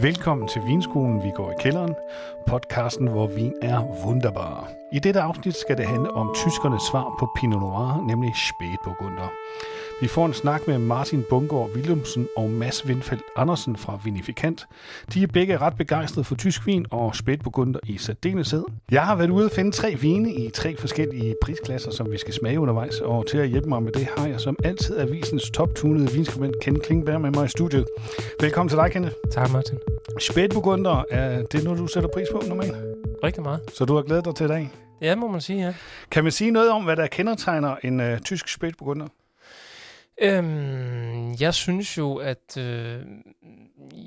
Velkommen 0.00 0.48
til 0.48 0.62
Vinskolen, 0.66 1.22
vi 1.22 1.30
går 1.34 1.50
i 1.50 1.54
kælderen. 1.60 1.94
Podcasten, 2.46 3.08
hvor 3.08 3.26
vin 3.26 3.52
er 3.62 3.82
wunderbar. 4.06 4.70
I 4.92 4.98
dette 4.98 5.20
afsnit 5.20 5.56
skal 5.56 5.76
det 5.76 5.86
handle 5.86 6.10
om 6.10 6.34
tyskernes 6.36 6.82
svar 6.82 7.16
på 7.18 7.28
Pinot 7.36 7.60
Noir, 7.60 8.04
nemlig 8.08 8.32
Spätburgunder. 8.34 9.32
Vi 10.00 10.08
får 10.08 10.26
en 10.26 10.34
snak 10.34 10.66
med 10.66 10.78
Martin 10.78 11.24
Bungård 11.30 11.70
Willumsen 11.70 12.28
og 12.36 12.50
Mads 12.50 12.86
Windfeldt 12.86 13.22
Andersen 13.36 13.76
fra 13.76 13.98
Vinifikant. 14.04 14.66
De 15.14 15.22
er 15.22 15.26
begge 15.26 15.56
ret 15.56 15.76
begejstrede 15.76 16.24
for 16.24 16.34
tysk 16.34 16.66
vin 16.66 16.86
og 16.90 17.14
Spätburgunder 17.14 17.78
i 17.86 17.98
særdeleshed. 17.98 18.64
Jeg 18.90 19.02
har 19.02 19.16
været 19.16 19.30
ude 19.30 19.44
at 19.44 19.52
finde 19.52 19.70
tre 19.70 19.94
vine 19.94 20.34
i 20.34 20.50
tre 20.50 20.76
forskellige 20.76 21.34
prisklasser, 21.42 21.90
som 21.90 22.12
vi 22.12 22.18
skal 22.18 22.34
smage 22.34 22.60
undervejs. 22.60 23.00
Og 23.00 23.26
til 23.26 23.38
at 23.38 23.48
hjælpe 23.48 23.68
mig 23.68 23.82
med 23.82 23.92
det 23.92 24.08
har 24.16 24.26
jeg 24.26 24.40
som 24.40 24.56
altid 24.64 24.98
avisens 24.98 25.50
toptunede 25.50 26.12
vinskribent 26.12 26.54
Ken 26.62 26.80
Klingberg 26.80 27.20
med 27.20 27.30
mig 27.30 27.44
i 27.44 27.48
studiet. 27.48 27.86
Velkommen 28.40 28.68
til 28.68 28.78
dig, 28.78 28.90
Kenneth. 28.90 29.14
Tak, 29.32 29.52
Martin. 29.52 29.93
Spätburgunder, 30.20 31.04
er 31.10 31.42
det 31.42 31.64
noget, 31.64 31.78
du 31.78 31.86
sætter 31.86 32.10
pris 32.14 32.26
på 32.32 32.42
normalt? 32.48 32.76
Rigtig 33.24 33.42
meget. 33.42 33.60
Så 33.74 33.84
du 33.84 33.94
har 33.94 34.02
glædet 34.02 34.24
dig 34.24 34.34
til 34.34 34.44
i 34.44 34.48
dag? 34.48 34.70
Ja, 35.00 35.14
må 35.14 35.28
man 35.28 35.40
sige, 35.40 35.66
ja. 35.66 35.74
Kan 36.10 36.22
man 36.22 36.32
sige 36.32 36.50
noget 36.50 36.70
om, 36.70 36.84
hvad 36.84 36.96
der 36.96 37.06
kendetegner 37.06 37.76
en 37.82 38.00
uh, 38.00 38.18
tysk 38.18 38.48
Spätburgunder? 38.48 39.06
Øhm, 40.20 41.34
jeg 41.40 41.54
synes 41.54 41.98
jo, 41.98 42.16
at 42.16 42.56
øh, 42.58 43.02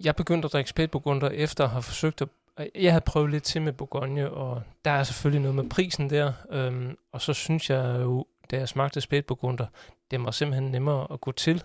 jeg 0.04 0.16
begyndte 0.16 0.46
at 0.46 0.54
drikke 0.54 0.70
spætburgunder 0.70 1.30
efter 1.30 1.64
at 1.64 1.70
have 1.70 1.84
forsøgt 1.84 2.22
at... 2.22 2.28
Jeg 2.76 2.92
havde 2.92 3.04
prøvet 3.06 3.32
lidt 3.32 3.44
til 3.44 3.62
med 3.62 3.74
Bourgogne, 3.74 4.32
og 4.32 4.62
der 4.86 4.92
er 4.92 5.04
selvfølgelig 5.04 5.42
noget 5.42 5.56
med 5.56 5.70
prisen 5.70 6.10
der. 6.10 6.34
Øhm, 6.52 6.98
og 7.12 7.22
så 7.22 7.34
synes 7.34 7.70
jeg 7.70 8.00
jo, 8.02 8.26
da 8.52 8.58
jeg 8.58 8.70
smagte 8.70 9.02
spætburgunder, 9.02 9.66
det 10.12 10.24
var 10.24 10.32
simpelthen 10.32 10.72
nemmere 10.72 11.08
at 11.14 11.22
gå 11.22 11.32
til. 11.32 11.64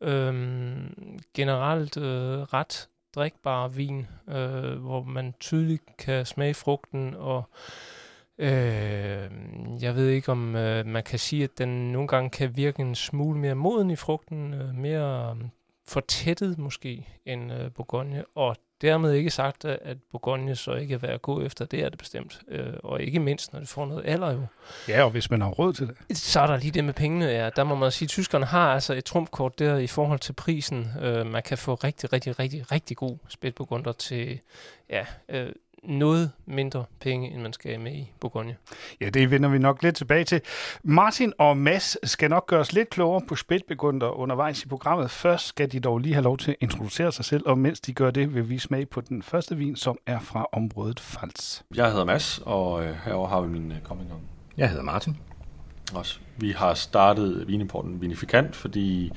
Øhm, 0.00 1.18
generelt 1.34 1.96
øh, 1.96 2.40
ret 2.40 2.88
drikbar 3.14 3.68
vin, 3.68 4.06
øh, 4.28 4.72
hvor 4.72 5.02
man 5.02 5.34
tydeligt 5.40 5.96
kan 5.98 6.26
smage 6.26 6.54
frugten 6.54 7.14
og 7.14 7.44
Øh, 8.38 9.30
jeg 9.82 9.96
ved 9.96 10.08
ikke, 10.08 10.32
om 10.32 10.56
øh, 10.56 10.86
man 10.86 11.02
kan 11.02 11.18
sige, 11.18 11.44
at 11.44 11.58
den 11.58 11.92
nogle 11.92 12.08
gange 12.08 12.30
kan 12.30 12.56
virke 12.56 12.82
en 12.82 12.94
smule 12.94 13.38
mere 13.38 13.54
moden 13.54 13.90
i 13.90 13.96
frugten, 13.96 14.54
øh, 14.54 14.74
mere 14.74 15.36
øh, 15.40 15.48
fortættet 15.86 16.58
måske 16.58 17.08
end 17.26 17.52
øh, 17.52 17.72
Bourgogne, 17.72 18.24
og 18.34 18.56
dermed 18.82 19.12
ikke 19.12 19.30
sagt, 19.30 19.64
at 19.64 19.96
Bourgogne 20.10 20.56
så 20.56 20.74
ikke 20.74 20.94
er 20.94 20.98
værd 20.98 21.14
at 21.14 21.22
gå 21.22 21.42
efter, 21.42 21.64
det 21.64 21.84
er 21.84 21.88
det 21.88 21.98
bestemt. 21.98 22.40
Øh, 22.48 22.72
og 22.82 23.02
ikke 23.02 23.20
mindst, 23.20 23.52
når 23.52 23.60
det 23.60 23.68
får 23.68 23.86
noget 23.86 24.02
alder 24.06 24.32
jo. 24.32 24.46
Ja, 24.88 25.04
og 25.04 25.10
hvis 25.10 25.30
man 25.30 25.40
har 25.40 25.48
råd 25.48 25.72
til 25.72 25.88
det. 26.08 26.18
Så 26.18 26.40
er 26.40 26.46
der 26.46 26.56
lige 26.56 26.70
det 26.70 26.84
med 26.84 26.94
pengene, 26.94 27.24
ja. 27.26 27.50
Der 27.56 27.64
må 27.64 27.74
man 27.74 27.90
sige, 27.90 28.06
at 28.06 28.10
tyskerne 28.10 28.46
har 28.46 28.74
altså 28.74 28.94
et 28.94 29.04
trumfkort 29.04 29.58
der 29.58 29.76
i 29.76 29.86
forhold 29.86 30.18
til 30.18 30.32
prisen. 30.32 30.92
Øh, 31.02 31.26
man 31.26 31.42
kan 31.42 31.58
få 31.58 31.74
rigtig, 31.74 32.12
rigtig, 32.12 32.38
rigtig, 32.38 32.72
rigtig 32.72 32.96
god 32.96 33.16
spætburgunder 33.28 33.92
til 33.92 34.40
ja, 34.90 35.06
øh, 35.28 35.52
noget 35.82 36.30
mindre 36.46 36.84
penge, 37.00 37.30
end 37.30 37.42
man 37.42 37.52
skal 37.52 37.80
med 37.80 37.92
i 37.92 38.12
Bourgogne. 38.20 38.56
Ja, 39.00 39.08
det 39.08 39.30
vender 39.30 39.48
vi 39.48 39.58
nok 39.58 39.82
lidt 39.82 39.96
tilbage 39.96 40.24
til. 40.24 40.40
Martin 40.82 41.32
og 41.38 41.56
Mads 41.56 42.10
skal 42.10 42.30
nok 42.30 42.46
gøre 42.46 42.60
os 42.60 42.72
lidt 42.72 42.90
klogere 42.90 43.22
på 43.28 43.36
spætbegunder 43.36 44.08
undervejs 44.08 44.62
i 44.62 44.68
programmet. 44.68 45.10
Først 45.10 45.46
skal 45.46 45.72
de 45.72 45.80
dog 45.80 45.98
lige 45.98 46.14
have 46.14 46.24
lov 46.24 46.38
til 46.38 46.50
at 46.50 46.56
introducere 46.60 47.12
sig 47.12 47.24
selv, 47.24 47.42
og 47.46 47.58
mens 47.58 47.80
de 47.80 47.92
gør 47.92 48.10
det, 48.10 48.34
vil 48.34 48.48
vi 48.48 48.58
smage 48.58 48.86
på 48.86 49.00
den 49.00 49.22
første 49.22 49.56
vin, 49.56 49.76
som 49.76 49.98
er 50.06 50.20
fra 50.20 50.46
området 50.52 51.00
Fals. 51.00 51.64
Jeg 51.74 51.90
hedder 51.90 52.04
Mads, 52.04 52.40
og 52.44 52.84
øh, 52.84 52.96
herover 53.04 53.28
har 53.28 53.40
vi 53.40 53.48
min 53.48 53.72
øh, 53.72 53.78
coming 53.84 54.12
on. 54.12 54.20
Jeg 54.56 54.68
hedder 54.68 54.84
Martin. 54.84 55.16
Også. 55.94 56.18
Vi 56.36 56.50
har 56.50 56.74
startet 56.74 57.48
vinimporten 57.48 58.00
Vinifikant, 58.00 58.56
fordi 58.56 59.12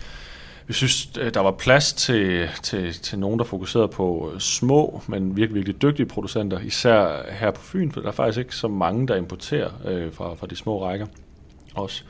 vi 0.68 0.74
synes, 0.74 1.10
øh, 1.20 1.34
der 1.34 1.40
var 1.40 1.52
plads 1.52 1.94
til, 1.94 2.50
til, 2.64 2.94
til 2.94 3.20
nogen, 3.20 3.40
der 3.40 3.46
fokuserede 3.46 3.88
på 3.88 4.32
øh, 4.34 4.40
små, 4.40 5.02
men 5.08 5.38
virkelig, 5.38 5.56
virkelig 5.56 5.82
dygtige 5.82 6.06
producenter, 6.06 6.60
især 6.60 7.32
her 7.32 7.52
på 7.52 7.62
Fyn, 7.62 7.92
for 7.92 8.02
der 8.02 8.08
er 8.08 8.12
faktisk 8.12 8.40
ikke 8.40 8.56
så 8.56 8.68
mange, 8.68 9.08
der 9.08 9.16
importerer 9.16 9.70
øh, 9.86 10.14
fra, 10.14 10.34
fra 10.34 10.48
de 10.48 10.56
små 10.56 10.86
rækker 10.86 11.06
også. 11.76 12.04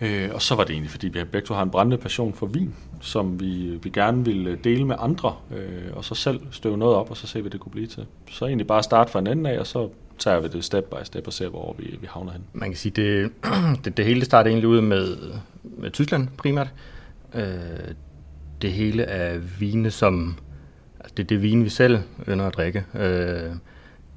Øh, 0.00 0.30
og 0.34 0.42
så 0.42 0.54
var 0.54 0.64
det 0.64 0.72
egentlig, 0.72 0.90
fordi 0.90 1.08
vi 1.08 1.24
begge 1.24 1.46
to 1.46 1.54
har 1.54 1.62
en 1.62 1.70
brændende 1.70 1.96
passion 1.96 2.34
for 2.34 2.46
vin, 2.46 2.74
som 3.00 3.40
vi, 3.40 3.78
vi 3.82 3.90
gerne 3.90 4.24
ville 4.24 4.58
dele 4.64 4.84
med 4.84 4.96
andre, 4.98 5.36
øh, 5.56 5.96
og 5.96 6.04
så 6.04 6.14
selv 6.14 6.40
støve 6.50 6.78
noget 6.78 6.96
op, 6.96 7.10
og 7.10 7.16
så 7.16 7.26
se, 7.26 7.40
hvad 7.40 7.50
det 7.50 7.60
kunne 7.60 7.72
blive 7.72 7.86
til. 7.86 8.06
Så 8.30 8.46
egentlig 8.46 8.66
bare 8.66 8.82
starte 8.82 9.12
fra 9.12 9.18
en 9.18 9.26
ende 9.26 9.50
af, 9.50 9.58
og 9.58 9.66
så 9.66 9.88
tager 10.18 10.40
vi 10.40 10.48
det 10.48 10.64
step 10.64 10.84
by 10.84 11.04
step 11.04 11.26
og 11.26 11.32
ser, 11.32 11.48
hvor 11.48 11.76
vi, 11.78 11.98
vi 12.00 12.06
havner 12.10 12.32
hen. 12.32 12.42
Man 12.52 12.68
kan 12.68 12.76
sige, 12.76 12.92
det, 12.92 13.32
det, 13.84 13.96
det 13.96 14.04
hele 14.04 14.24
startede 14.24 14.52
egentlig 14.52 14.68
ud 14.68 14.80
med, 14.80 15.16
med 15.62 15.90
Tyskland 15.90 16.28
primært, 16.36 16.68
Øh, 17.34 17.94
det 18.62 18.72
hele 18.72 19.02
er 19.02 19.38
vine, 19.38 19.90
som... 19.90 20.38
Altså 21.00 21.14
det 21.16 21.22
er 21.22 21.26
det 21.26 21.42
vine, 21.42 21.62
vi 21.62 21.68
selv 21.68 21.98
ønsker 22.26 22.46
at 22.46 22.54
drikke. 22.54 22.84
Øh, 22.94 23.52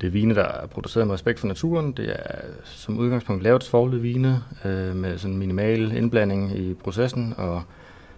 det 0.02 0.08
er 0.08 0.12
vine, 0.12 0.36
der 0.36 0.44
er 0.44 0.68
produceret 0.68 1.08
med 1.08 1.14
respekt 1.14 1.40
for 1.40 1.48
naturen. 1.48 1.92
Det 1.92 2.10
er 2.10 2.40
som 2.64 2.98
udgangspunkt 2.98 3.44
lavet 3.44 3.64
svoglet 3.64 4.04
vine 4.04 4.44
øh, 4.66 4.96
med 4.96 5.18
sådan 5.18 5.38
minimal 5.38 5.92
indblanding 5.92 6.58
i 6.58 6.74
processen 6.74 7.34
og 7.38 7.64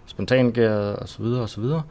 spontangæret 0.06 0.96
og 0.96 1.08
så 1.08 1.22
videre 1.22 1.42
og 1.42 1.48
så 1.48 1.60
videre. 1.60 1.82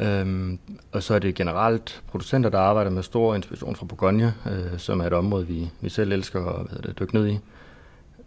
Øhm, 0.00 0.58
og 0.92 1.02
så 1.02 1.14
er 1.14 1.18
det 1.18 1.34
generelt 1.34 2.02
producenter, 2.06 2.50
der 2.50 2.58
arbejder 2.58 2.90
med 2.90 3.02
stor 3.02 3.34
inspiration 3.34 3.76
fra 3.76 3.86
Bourgogne, 3.86 4.34
øh, 4.46 4.78
som 4.78 5.00
er 5.00 5.04
et 5.04 5.12
område, 5.12 5.46
vi, 5.46 5.70
vi 5.80 5.88
selv 5.88 6.12
elsker 6.12 6.46
at 6.46 6.66
hvad 6.66 6.82
det, 6.82 6.98
dykke 6.98 7.14
ned 7.14 7.26
i. 7.26 7.38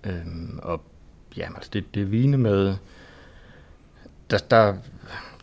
Øhm, 0.03 0.59
og 0.63 0.81
ja, 1.37 1.47
altså 1.55 1.69
det, 1.73 1.95
det 1.95 2.01
er 2.01 2.05
vine 2.05 2.37
med 2.37 2.75
der, 4.29 4.37
der, 4.37 4.73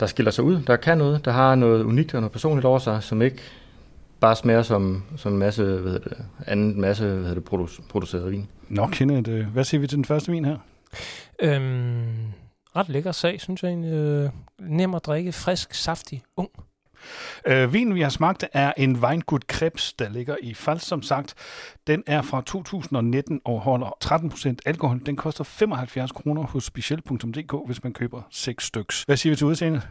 der 0.00 0.06
skiller 0.06 0.30
sig 0.30 0.44
ud, 0.44 0.62
der 0.62 0.76
kan 0.76 0.98
noget, 0.98 1.24
der 1.24 1.30
har 1.30 1.54
noget 1.54 1.84
unikt 1.84 2.14
og 2.14 2.20
noget 2.20 2.32
personligt 2.32 2.64
over 2.64 2.78
sig, 2.78 3.02
som 3.02 3.22
ikke 3.22 3.42
bare 4.20 4.36
smager 4.36 4.62
som, 4.62 5.02
som 5.16 5.32
en 5.32 5.38
masse, 5.38 5.64
hvad 5.64 5.92
hedder 5.92 6.08
det, 6.08 6.24
anden 6.46 6.80
masse 6.80 7.04
hvad 7.04 7.16
hedder 7.16 7.34
det, 7.34 7.44
produ- 7.50 7.88
produceret 7.88 8.30
vin. 8.30 8.48
Nå, 8.68 8.86
Kenneth, 8.86 9.30
hvad 9.52 9.64
siger 9.64 9.80
vi 9.80 9.86
til 9.86 9.96
den 9.96 10.04
første 10.04 10.32
vin 10.32 10.44
her? 10.44 10.56
Øhm, 11.42 12.04
ret 12.76 12.88
lækker 12.88 13.12
sag, 13.12 13.40
synes 13.40 13.62
jeg 13.62 13.68
egentlig. 13.68 13.92
Øh, 13.92 14.30
nem 14.60 14.94
at 14.94 15.06
drikke, 15.06 15.32
frisk, 15.32 15.74
saftig, 15.74 16.22
ung. 16.36 16.50
Øh, 17.46 17.72
vinen, 17.72 17.94
vi 17.94 18.00
har 18.00 18.08
smagt, 18.08 18.44
er 18.52 18.72
en 18.76 18.96
Weingut 18.96 19.46
Krebs, 19.46 19.92
der 19.92 20.08
ligger 20.08 20.36
i 20.42 20.54
Fals, 20.54 20.82
som 20.82 21.02
sagt. 21.02 21.34
Den 21.86 22.02
er 22.06 22.22
fra 22.22 22.42
2019 22.46 23.40
og 23.44 23.60
holder 23.60 23.96
13% 24.04 24.56
alkohol. 24.66 25.00
Den 25.06 25.16
koster 25.16 25.44
75 25.44 26.12
kroner 26.12 26.42
hos 26.42 26.64
speciel.dk, 26.64 27.66
hvis 27.66 27.82
man 27.84 27.92
køber 27.92 28.22
6 28.30 28.64
styks. 28.64 29.02
Hvad 29.02 29.16
siger 29.16 29.30
vi 29.32 29.36
til 29.36 29.46
udseendet? 29.46 29.88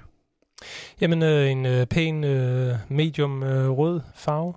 Jamen, 1.01 1.23
øh, 1.23 1.51
en 1.51 1.65
øh, 1.65 1.85
pæn 1.85 2.23
øh, 2.23 2.75
medium 2.89 3.43
øh, 3.43 3.69
rød 3.69 4.01
farve. 4.15 4.53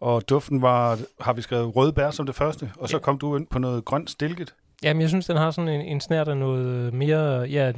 Og 0.00 0.28
duften 0.28 0.62
var, 0.62 0.98
har 1.20 1.32
vi 1.32 1.42
skrevet 1.42 1.76
røde 1.76 1.92
bær 1.92 2.10
som 2.10 2.26
det 2.26 2.34
første, 2.34 2.72
og 2.78 2.88
så 2.88 2.96
ja. 2.96 3.00
kom 3.00 3.18
du 3.18 3.36
ind 3.36 3.46
på 3.46 3.58
noget 3.58 3.84
grønt 3.84 4.10
stilket. 4.10 4.54
Jamen, 4.82 5.00
jeg 5.00 5.08
synes, 5.08 5.26
den 5.26 5.36
har 5.36 5.50
sådan 5.50 5.68
en, 5.68 5.80
en 5.80 6.00
snært 6.00 6.28
af 6.28 6.36
noget 6.36 6.94
mere 6.94 7.40
ja, 7.40 7.72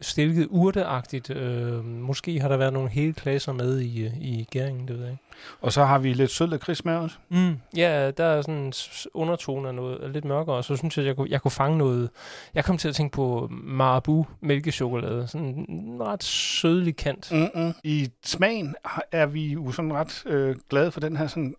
stilket 0.00 0.46
urteagtigt. 0.50 1.30
Øh, 1.30 1.84
måske 1.84 2.40
har 2.40 2.48
der 2.48 2.56
været 2.56 2.72
nogle 2.72 2.88
hele 2.88 3.12
klasser 3.12 3.52
med 3.52 3.80
i, 3.80 4.06
i 4.20 4.48
gæringen, 4.50 4.88
det 4.88 4.96
ved 4.96 5.02
jeg 5.02 5.12
ikke. 5.12 5.24
Og 5.60 5.72
så 5.72 5.84
har 5.84 5.98
vi 5.98 6.12
lidt 6.12 6.30
sød 6.30 6.46
lakrids 6.46 6.84
med 6.84 6.94
os. 6.94 7.20
Mm, 7.28 7.58
ja, 7.76 8.10
der 8.10 8.24
er 8.24 8.42
sådan 8.42 8.54
en 8.54 8.72
undertone 9.14 9.68
af 9.68 9.74
noget 9.74 10.10
lidt 10.10 10.24
mørkere, 10.24 10.56
og 10.56 10.64
så 10.64 10.76
synes 10.76 10.98
jeg, 10.98 11.06
jeg 11.06 11.16
kunne, 11.16 11.30
jeg 11.30 11.42
kunne 11.42 11.50
fange 11.50 11.78
noget. 11.78 12.10
Jeg 12.54 12.64
kom 12.64 12.78
til 12.78 12.88
at 12.88 12.94
tænke 12.94 13.12
på 13.12 13.48
Marabu 13.50 14.26
mælkechokolade. 14.40 15.26
Sådan 15.28 15.66
en 15.68 15.96
ret 16.00 16.24
sødlig 16.24 16.96
kant. 16.96 17.32
Mm-mm. 17.32 17.74
I 17.84 18.08
smagen 18.24 18.74
er 19.12 19.26
vi 19.26 19.46
jo 19.46 19.72
sådan 19.72 19.92
ret 19.92 20.22
øh, 20.26 20.56
glade 20.70 20.90
for 20.90 21.00
den 21.00 21.16
her 21.16 21.26
sådan, 21.26 21.54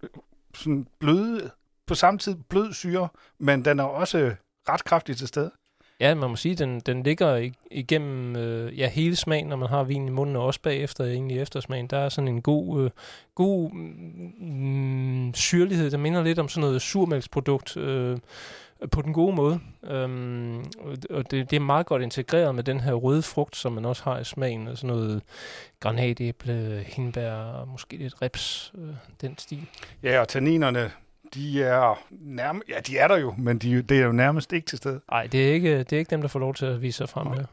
sådan 0.56 0.88
bløde, 1.00 1.50
på 1.88 1.96
samme 1.96 2.18
tid 2.18 2.36
blød 2.50 2.74
syre, 2.74 3.08
men 3.40 3.66
den 3.66 3.80
er 3.80 3.84
også 3.84 4.32
ret 4.70 4.84
kraftigt 4.84 5.18
til 5.18 5.28
stede. 5.28 5.52
Ja, 6.00 6.16
man 6.16 6.30
må 6.30 6.36
sige, 6.36 6.56
den, 6.56 6.80
den 6.80 7.04
ligger 7.04 7.50
igennem 7.72 8.36
øh, 8.36 8.80
ja, 8.80 8.90
hele 8.90 9.16
smagen, 9.16 9.48
når 9.48 9.56
man 9.56 9.70
har 9.70 9.84
vin 9.84 10.08
i 10.08 10.12
munden, 10.12 10.36
og 10.36 10.46
også 10.46 10.62
bagefter 10.62 11.06
egentlig 11.06 11.42
eftersmagen. 11.42 11.88
Der 11.88 11.98
er 11.98 12.10
sådan 12.10 12.28
en 12.28 12.42
god, 12.42 12.84
øh, 12.84 12.90
god 13.36 13.72
mm, 13.72 15.34
syrlighed, 15.34 15.92
der 15.92 15.98
minder 15.98 16.24
lidt 16.24 16.40
om 16.40 16.50
sådan 16.50 16.62
noget 16.62 16.82
surmælksprodukt 16.82 17.78
øh, 17.78 18.18
på 18.92 19.02
den 19.02 19.14
gode 19.14 19.36
måde. 19.36 19.60
Um, 19.82 20.66
og 21.10 21.32
det, 21.32 21.52
det 21.52 21.54
er 21.54 21.60
meget 21.60 21.86
godt 21.86 22.02
integreret 22.02 22.56
med 22.56 22.64
den 22.64 22.80
her 22.80 22.94
røde 22.94 23.22
frugt, 23.22 23.56
som 23.56 23.72
man 23.72 23.86
også 23.86 24.04
har 24.04 24.20
i 24.20 24.24
smagen, 24.24 24.76
sådan 24.76 24.88
noget 24.88 25.22
granatæble, 25.80 26.84
hindbær, 26.88 27.66
måske 27.66 27.98
lidt 27.98 28.22
reps, 28.22 28.74
øh, 28.78 28.94
den 29.22 29.38
stil. 29.38 29.68
Ja, 30.04 30.20
og 30.20 30.28
tanninerne 30.28 30.92
de 31.34 31.64
er 31.64 32.04
nærmest, 32.10 32.70
ja, 32.70 32.80
de 32.80 32.98
er 32.98 33.08
der 33.08 33.18
jo, 33.18 33.36
men 33.38 33.58
de, 33.58 33.82
det 33.82 34.00
er 34.00 34.06
jo 34.06 34.12
nærmest 34.12 34.54
ikke 34.54 34.66
til 34.66 34.78
stede. 34.78 35.02
Nej, 35.12 35.28
det 35.28 35.50
er 35.50 35.54
ikke, 35.54 35.80
det 35.80 35.94
er 35.94 35.98
ikke 35.98 36.10
dem, 36.10 36.22
der 36.22 36.28
får 36.28 36.40
lov 36.40 36.54
til 36.54 36.66
at 36.66 36.82
vise 36.82 36.98
sig 36.98 37.10
frem 37.10 37.28
her. 37.28 37.46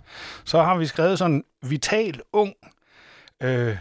Så 0.44 0.62
har 0.62 0.76
vi 0.76 0.86
skrevet 0.86 1.18
sådan, 1.18 1.44
vital, 1.62 2.20
ung, 2.32 2.54
øh, 3.42 3.76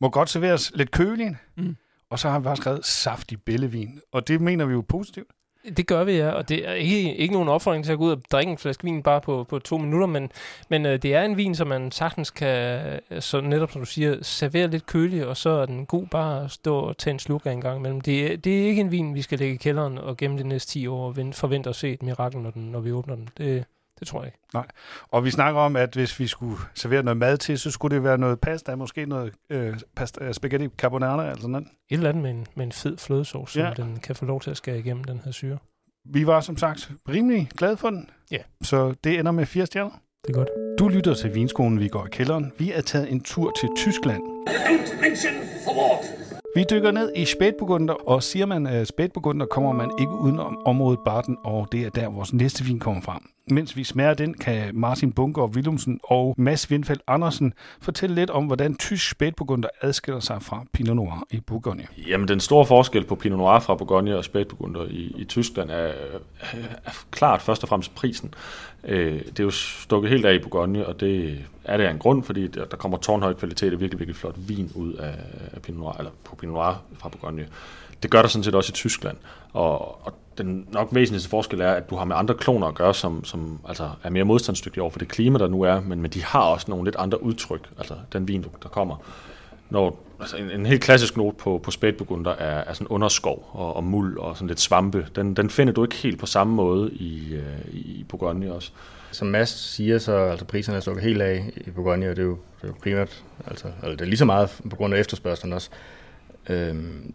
må 0.00 0.10
godt 0.10 0.30
serveres 0.30 0.72
lidt 0.74 0.90
kølig, 0.90 1.36
mm. 1.56 1.76
og 2.10 2.18
så 2.18 2.30
har 2.30 2.38
vi 2.38 2.44
bare 2.44 2.56
skrevet 2.56 2.84
saftig 2.84 3.42
billevin, 3.42 4.00
og 4.12 4.28
det 4.28 4.40
mener 4.40 4.64
vi 4.64 4.72
jo 4.72 4.80
positivt. 4.88 5.30
Det 5.76 5.86
gør 5.86 6.04
vi, 6.04 6.12
ja, 6.12 6.30
og 6.30 6.48
det 6.48 6.68
er 6.68 6.72
ikke, 6.72 7.14
ikke 7.16 7.34
nogen 7.34 7.48
opfordring 7.48 7.84
til 7.84 7.92
at 7.92 7.98
gå 7.98 8.04
ud 8.04 8.10
og 8.10 8.22
drikke 8.32 8.52
en 8.52 8.58
flaske 8.58 8.84
vin 8.84 9.02
bare 9.02 9.20
på, 9.20 9.44
på 9.48 9.58
to 9.58 9.78
minutter, 9.78 10.06
men, 10.06 10.30
men 10.68 10.86
øh, 10.86 11.02
det 11.02 11.14
er 11.14 11.22
en 11.22 11.36
vin, 11.36 11.54
som 11.54 11.68
man 11.68 11.90
sagtens 11.90 12.30
kan, 12.30 12.80
så 13.20 13.40
netop 13.40 13.72
som 13.72 13.80
du 13.80 13.86
siger, 13.86 14.16
servere 14.22 14.66
lidt 14.66 14.86
kølig, 14.86 15.26
og 15.26 15.36
så 15.36 15.50
er 15.50 15.66
den 15.66 15.86
god 15.86 16.06
bare 16.06 16.44
at 16.44 16.50
stå 16.50 16.76
og 16.78 16.98
tage 16.98 17.12
en 17.12 17.18
sluk 17.18 17.46
af 17.46 17.52
en 17.52 17.60
gang 17.60 17.78
imellem. 17.78 18.00
Det, 18.00 18.44
det 18.44 18.62
er 18.62 18.66
ikke 18.66 18.80
en 18.80 18.90
vin, 18.90 19.14
vi 19.14 19.22
skal 19.22 19.38
lægge 19.38 19.54
i 19.54 19.58
kælderen 19.58 19.98
og 19.98 20.16
gemme 20.16 20.38
de 20.38 20.48
næste 20.48 20.72
10 20.72 20.86
år 20.86 21.06
og 21.06 21.14
forvente 21.32 21.70
at 21.70 21.76
se 21.76 21.92
et 21.92 22.02
mirakel, 22.02 22.40
når, 22.40 22.50
den, 22.50 22.62
når 22.62 22.80
vi 22.80 22.92
åbner 22.92 23.14
den. 23.14 23.28
Det, 23.38 23.64
det 24.02 24.08
tror 24.08 24.20
jeg 24.20 24.26
ikke. 24.26 24.38
Nej. 24.54 24.66
Og 25.08 25.24
vi 25.24 25.30
snakker 25.30 25.60
om, 25.60 25.76
at 25.76 25.94
hvis 25.94 26.20
vi 26.20 26.26
skulle 26.26 26.58
servere 26.74 27.02
noget 27.02 27.16
mad 27.16 27.38
til, 27.38 27.58
så 27.58 27.70
skulle 27.70 27.96
det 27.96 28.04
være 28.04 28.18
noget 28.18 28.40
pasta, 28.40 28.74
måske 28.74 29.06
noget 29.06 29.32
øh, 29.50 29.76
pasta, 29.96 30.32
spaghetti 30.32 30.68
carbonara 30.68 31.22
eller 31.22 31.36
sådan 31.36 31.50
noget. 31.50 31.66
Et 31.66 31.94
eller 31.96 32.08
andet 32.08 32.22
med 32.22 32.30
en, 32.30 32.46
med 32.54 32.66
en 32.66 32.72
fed 32.72 32.98
flødesauce, 32.98 33.60
ja. 33.60 33.74
som 33.74 33.86
den 33.86 33.96
kan 33.96 34.16
få 34.16 34.24
lov 34.24 34.40
til 34.40 34.50
at 34.50 34.56
skære 34.56 34.78
igennem 34.78 35.04
den 35.04 35.20
her 35.24 35.32
syre. 35.32 35.58
Vi 36.04 36.26
var 36.26 36.40
som 36.40 36.56
sagt 36.56 36.90
rimelig 37.08 37.48
glade 37.56 37.76
for 37.76 37.90
den. 37.90 38.10
Ja. 38.30 38.38
Så 38.62 38.94
det 39.04 39.18
ender 39.18 39.32
med 39.32 39.46
fire 39.46 39.66
stjerner. 39.66 40.00
Det 40.26 40.30
er 40.30 40.38
godt. 40.38 40.48
Du 40.78 40.88
lytter 40.88 41.14
til 41.14 41.34
Vinskolen, 41.34 41.80
vi 41.80 41.88
går 41.88 42.06
i 42.06 42.08
kælderen. 42.12 42.52
Vi 42.58 42.72
er 42.72 42.80
taget 42.80 43.12
en 43.12 43.20
tur 43.20 43.52
til 43.60 43.68
Tyskland. 43.76 44.22
Vi 46.56 46.64
dykker 46.70 46.90
ned 46.90 47.12
i 47.16 47.24
spætburgunder, 47.24 47.94
og 47.94 48.22
siger 48.22 48.46
man 48.46 48.66
uh, 48.66 48.84
spætburgunder, 48.84 49.46
kommer 49.46 49.72
man 49.72 49.90
ikke 50.00 50.12
udenom 50.12 50.62
området 50.66 51.00
Barten, 51.04 51.36
og 51.44 51.68
det 51.72 51.82
er 51.86 51.90
der, 51.90 52.08
vores 52.08 52.32
næste 52.32 52.64
vin 52.64 52.78
kommer 52.78 53.02
fra. 53.02 53.22
Mens 53.50 53.76
vi 53.76 53.84
smager 53.84 54.14
den, 54.14 54.34
kan 54.34 54.70
Martin 54.74 55.12
Bunker 55.12 55.46
Willumsen 55.46 56.00
og 56.04 56.34
Mads 56.38 56.70
Vindfeldt 56.70 57.02
Andersen 57.06 57.54
fortælle 57.80 58.14
lidt 58.14 58.30
om, 58.30 58.46
hvordan 58.46 58.76
tysk 58.76 59.10
spætburgunder 59.10 59.68
adskiller 59.80 60.20
sig 60.20 60.42
fra 60.42 60.64
Pinot 60.72 60.96
Noir 60.96 61.26
i 61.30 61.40
Bourgogne. 61.40 61.86
Jamen, 62.08 62.28
den 62.28 62.40
store 62.40 62.66
forskel 62.66 63.04
på 63.04 63.14
Pinot 63.14 63.38
Noir 63.38 63.60
fra 63.60 63.74
Bourgogne 63.74 64.16
og 64.16 64.24
spætburgunder 64.24 64.84
i, 64.84 65.14
i 65.18 65.24
Tyskland 65.24 65.70
er, 65.70 65.92
er 66.84 67.04
klart 67.10 67.42
først 67.42 67.62
og 67.62 67.68
fremmest 67.68 67.94
prisen. 67.94 68.34
Øh, 68.84 69.20
det 69.24 69.40
er 69.40 69.44
jo 69.44 69.50
stukket 69.50 70.10
helt 70.10 70.26
af 70.26 70.34
i 70.34 70.38
Bourgogne, 70.38 70.86
og 70.86 71.00
det 71.00 71.38
er 71.64 71.76
det 71.76 71.84
af 71.84 71.90
en 71.90 71.98
grund, 71.98 72.22
fordi 72.22 72.46
der, 72.46 72.64
der 72.64 72.76
kommer 72.76 72.98
tårnhøj 72.98 73.34
kvalitet 73.34 73.74
og 73.74 73.80
virkelig, 73.80 73.98
virkelig 73.98 74.16
flot 74.16 74.34
vin 74.36 74.72
ud 74.74 74.92
af, 74.92 75.14
af 75.52 75.62
Pinot 75.62 75.80
Noir, 75.80 75.96
eller 75.98 76.10
på 76.24 76.36
Pinot 76.36 76.54
Noir 76.54 76.82
fra 76.98 77.08
Bourgogne. 77.08 77.46
Det 78.02 78.10
gør 78.10 78.22
der 78.22 78.28
sådan 78.28 78.44
set 78.44 78.54
også 78.54 78.70
i 78.70 78.74
Tyskland, 78.74 79.16
og, 79.52 80.06
og 80.06 80.14
den 80.38 80.68
nok 80.72 80.88
væsentligste 80.92 81.28
forskel 81.28 81.60
er, 81.60 81.72
at 81.72 81.90
du 81.90 81.96
har 81.96 82.04
med 82.04 82.16
andre 82.16 82.34
kloner 82.34 82.66
at 82.66 82.74
gøre, 82.74 82.94
som, 82.94 83.24
som 83.24 83.58
altså 83.68 83.90
er 84.02 84.10
mere 84.10 84.24
modstandsdygtige 84.24 84.82
over 84.82 84.90
for 84.90 84.98
det 84.98 85.08
klima, 85.08 85.38
der 85.38 85.48
nu 85.48 85.62
er, 85.62 85.80
men, 85.80 86.02
men 86.02 86.10
de 86.10 86.24
har 86.24 86.40
også 86.40 86.66
nogle 86.68 86.84
lidt 86.84 86.96
andre 86.98 87.22
udtryk, 87.22 87.68
altså 87.78 87.94
den 88.12 88.28
vin, 88.28 88.44
der 88.62 88.68
kommer. 88.68 88.96
Når, 89.70 89.98
altså 90.20 90.36
en, 90.36 90.50
en 90.50 90.66
helt 90.66 90.82
klassisk 90.82 91.16
note 91.16 91.36
på, 91.36 91.60
på 91.62 91.70
spætbegunder 91.70 92.30
er, 92.30 92.64
er 92.64 92.72
sådan 92.72 92.86
underskov 92.86 93.50
og, 93.52 93.76
og 93.76 93.84
muld 93.84 94.18
og 94.18 94.36
sådan 94.36 94.48
lidt 94.48 94.60
svampe. 94.60 95.06
Den, 95.16 95.34
den 95.34 95.50
finder 95.50 95.72
du 95.72 95.84
ikke 95.84 95.96
helt 95.96 96.18
på 96.18 96.26
samme 96.26 96.54
måde 96.54 96.90
øh, 96.90 96.92
i, 96.94 97.38
i 97.72 98.04
Bourgogne 98.08 98.52
også. 98.52 98.70
Som 99.10 99.28
Mads 99.28 99.48
siger, 99.48 99.98
så 99.98 100.16
altså 100.16 100.44
priserne 100.44 100.76
er 100.76 100.80
stukket 100.80 101.04
helt 101.04 101.22
af 101.22 101.52
i 101.56 101.70
Bourgogne, 101.70 102.10
og 102.10 102.16
det 102.16 102.22
er 102.22 102.26
jo, 102.26 102.38
det 102.60 102.64
er 102.64 102.68
jo 102.68 102.74
primært, 102.82 103.24
altså, 103.46 103.66
altså 103.66 103.90
det 103.90 104.00
er 104.00 104.04
lige 104.04 104.16
så 104.16 104.24
meget 104.24 104.60
på 104.70 104.76
grund 104.76 104.94
af 104.94 105.00
efterspørgselen 105.00 105.52
også. 105.52 105.70
Øhm, 106.48 107.14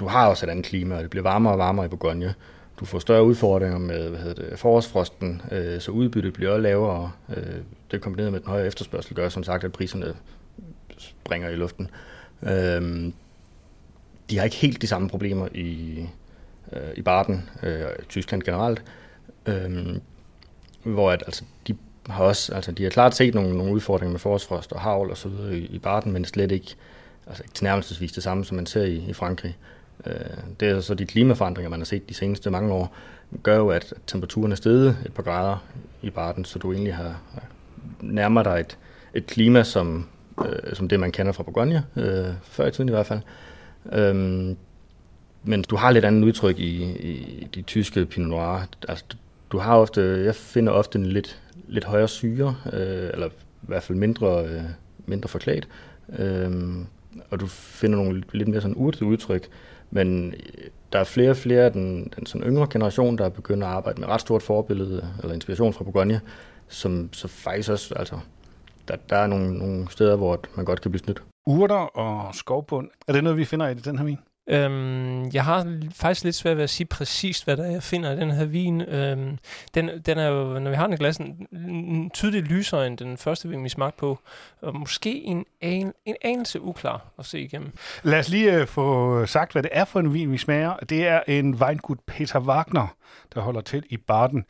du 0.00 0.06
har 0.06 0.28
også 0.28 0.46
et 0.46 0.50
andet 0.50 0.64
klima, 0.64 0.96
og 0.96 1.02
det 1.02 1.10
bliver 1.10 1.22
varmere 1.22 1.52
og 1.52 1.58
varmere 1.58 1.86
i 1.86 1.88
Bourgogne. 1.88 2.34
Du 2.80 2.84
får 2.84 2.98
større 2.98 3.24
udfordringer 3.24 3.78
med 3.78 4.08
hvad 4.08 4.18
hedder 4.18 4.42
det, 4.42 4.58
forårsfrosten, 4.58 5.42
øh, 5.52 5.80
så 5.80 5.90
udbyttet 5.90 6.32
bliver 6.32 6.58
lavere. 6.58 7.10
Øh, 7.36 7.56
det 7.90 8.00
kombineret 8.00 8.32
med 8.32 8.40
den 8.40 8.48
høje 8.48 8.66
efterspørgsel 8.66 9.14
gør 9.14 9.28
som 9.28 9.44
sagt, 9.44 9.64
at 9.64 9.72
priserne 9.72 10.14
springer 10.98 11.48
i 11.48 11.56
luften. 11.56 11.90
Øh, 12.42 13.12
de 14.30 14.38
har 14.38 14.44
ikke 14.44 14.56
helt 14.56 14.82
de 14.82 14.86
samme 14.86 15.08
problemer 15.08 15.48
i, 15.54 16.00
øh, 16.72 16.88
i 16.96 17.02
Baden, 17.02 17.50
øh, 17.62 17.84
Tyskland 18.08 18.42
generelt, 18.42 18.82
øh, 19.46 19.96
hvor 20.82 21.10
at, 21.10 21.22
altså, 21.26 21.44
de 21.66 21.76
har 22.06 22.24
også, 22.24 22.54
altså 22.54 22.72
de 22.72 22.82
har 22.82 22.90
klart 22.90 23.16
set 23.16 23.34
nogle, 23.34 23.56
nogle 23.56 23.72
udfordringer 23.72 24.12
med 24.12 24.20
forårsfrost 24.20 24.72
og 24.72 24.80
havl 24.80 25.10
og 25.10 25.16
så 25.16 25.28
videre 25.28 25.58
i, 25.58 25.66
i 25.66 25.78
Baden, 25.78 26.12
men 26.12 26.24
slet 26.24 26.52
ikke, 26.52 26.74
altså 27.26 27.42
ikke 27.42 27.54
tilnærmelsesvis 27.54 28.12
det 28.12 28.22
samme, 28.22 28.44
som 28.44 28.56
man 28.56 28.66
ser 28.66 28.82
i, 28.82 29.04
i 29.08 29.12
Frankrig. 29.12 29.50
Øh, 29.50 29.79
Øh, 30.06 30.14
det 30.60 30.68
er 30.68 30.80
så 30.80 30.94
de 30.94 31.06
klimaforandringer, 31.06 31.70
man 31.70 31.80
har 31.80 31.84
set 31.84 32.08
de 32.08 32.14
seneste 32.14 32.50
mange 32.50 32.72
år, 32.72 32.96
gør 33.42 33.56
jo, 33.56 33.68
at 33.68 33.94
temperaturen 34.06 34.52
er 34.52 34.56
steget 34.56 34.96
et 35.06 35.12
par 35.12 35.22
grader 35.22 35.64
i 36.02 36.10
Baden, 36.10 36.44
så 36.44 36.58
du 36.58 36.72
egentlig 36.72 36.94
har 36.94 37.20
nærmer 38.00 38.42
dig 38.42 38.60
et, 38.60 38.78
et 39.14 39.26
klima, 39.26 39.62
som, 39.62 40.06
øh, 40.46 40.74
som 40.74 40.88
det, 40.88 41.00
man 41.00 41.12
kender 41.12 41.32
fra 41.32 41.42
Bourgogne, 41.42 41.84
øh, 41.96 42.34
før 42.42 42.66
i 42.66 42.70
tiden 42.70 42.88
i 42.88 42.92
hvert 42.92 43.06
fald. 43.06 43.20
Øhm, 43.92 44.56
men 45.44 45.62
du 45.62 45.76
har 45.76 45.90
lidt 45.90 46.04
andet 46.04 46.24
udtryk 46.24 46.58
i, 46.58 46.84
i 46.92 47.48
de 47.54 47.62
tyske 47.62 48.06
Pinot 48.06 48.30
Noir. 48.30 48.66
Altså, 48.88 49.04
du 49.52 49.58
har 49.58 49.76
ofte, 49.76 50.00
jeg 50.24 50.34
finder 50.34 50.72
ofte 50.72 50.98
en 50.98 51.06
lidt, 51.06 51.40
lidt 51.68 51.84
højere 51.84 52.08
syre, 52.08 52.56
øh, 52.72 53.10
eller 53.12 53.26
i 53.26 53.66
hvert 53.66 53.82
fald 53.82 53.98
mindre, 53.98 54.44
øh, 54.44 54.62
mindre 55.06 55.28
forklædt. 55.28 55.68
Øh, 56.18 56.50
og 57.30 57.40
du 57.40 57.46
finder 57.46 57.96
nogle 57.96 58.22
lidt 58.32 58.48
mere 58.48 58.60
sådan 58.60 58.76
urtede 58.76 59.04
udtryk. 59.04 59.48
Men 59.90 60.34
øh, 60.34 60.64
der 60.92 60.98
er 60.98 61.04
flere 61.04 61.30
og 61.30 61.36
flere 61.36 61.64
af 61.64 61.72
den, 61.72 62.12
den 62.16 62.26
sådan 62.26 62.46
yngre 62.46 62.66
generation, 62.70 63.18
der 63.18 63.24
er 63.24 63.28
begyndt 63.28 63.64
at 63.64 63.70
arbejde 63.70 64.00
med 64.00 64.08
ret 64.08 64.20
stort 64.20 64.42
forbillede 64.42 65.14
eller 65.22 65.34
inspiration 65.34 65.72
fra 65.72 65.84
Bourgogne, 65.84 66.20
som 66.68 67.12
så 67.12 67.28
faktisk 67.28 67.70
også, 67.70 67.94
altså, 67.94 68.18
der, 68.88 68.96
der 69.08 69.16
er 69.16 69.26
nogle, 69.26 69.58
nogle 69.58 69.90
steder, 69.90 70.16
hvor 70.16 70.40
man 70.56 70.64
godt 70.64 70.80
kan 70.80 70.90
blive 70.90 71.00
snydt. 71.04 71.22
Urter 71.46 71.76
og 71.76 72.34
skovbund, 72.34 72.88
er 73.08 73.12
det 73.12 73.24
noget, 73.24 73.38
vi 73.38 73.44
finder 73.44 73.68
i 73.68 73.74
den 73.74 73.98
her 73.98 74.04
min? 74.04 74.18
Øhm, 74.50 75.28
jeg 75.28 75.44
har 75.44 75.80
faktisk 75.94 76.24
lidt 76.24 76.36
svært 76.36 76.56
ved 76.56 76.64
at 76.64 76.70
sige 76.70 76.86
præcist, 76.86 77.44
hvad 77.44 77.56
der 77.56 77.64
er, 77.64 77.70
jeg 77.70 77.82
finder 77.82 78.12
i 78.12 78.16
den 78.16 78.30
her 78.30 78.44
vin. 78.44 78.80
Øhm, 78.80 79.38
den, 79.74 79.90
den 80.06 80.18
er 80.18 80.28
jo, 80.28 80.58
når 80.58 80.70
vi 80.70 80.76
har 80.76 80.86
den 80.86 80.94
i 80.94 80.96
glassen, 80.96 81.48
tydeligt 82.14 82.46
lysere 82.46 82.86
end 82.86 82.98
den 82.98 83.16
første 83.16 83.48
vin, 83.48 83.64
vi 83.64 83.68
smagte 83.68 83.98
på. 83.98 84.18
Og 84.62 84.76
måske 84.76 85.22
en, 85.22 85.44
an, 85.60 85.92
en 86.04 86.16
anelse 86.22 86.60
uklar 86.60 87.06
at 87.18 87.26
se 87.26 87.40
igennem. 87.40 87.72
Lad 88.02 88.18
os 88.18 88.28
lige 88.28 88.54
øh, 88.54 88.66
få 88.66 89.26
sagt, 89.26 89.52
hvad 89.52 89.62
det 89.62 89.70
er 89.74 89.84
for 89.84 90.00
en 90.00 90.14
vin, 90.14 90.32
vi 90.32 90.38
smager. 90.38 90.76
Det 90.76 91.06
er 91.06 91.20
en 91.26 91.60
vingud 91.60 91.96
Peter 92.06 92.40
Wagner, 92.40 92.96
der 93.34 93.40
holder 93.40 93.60
til 93.60 93.82
i 93.88 93.96
Baden. 93.96 94.44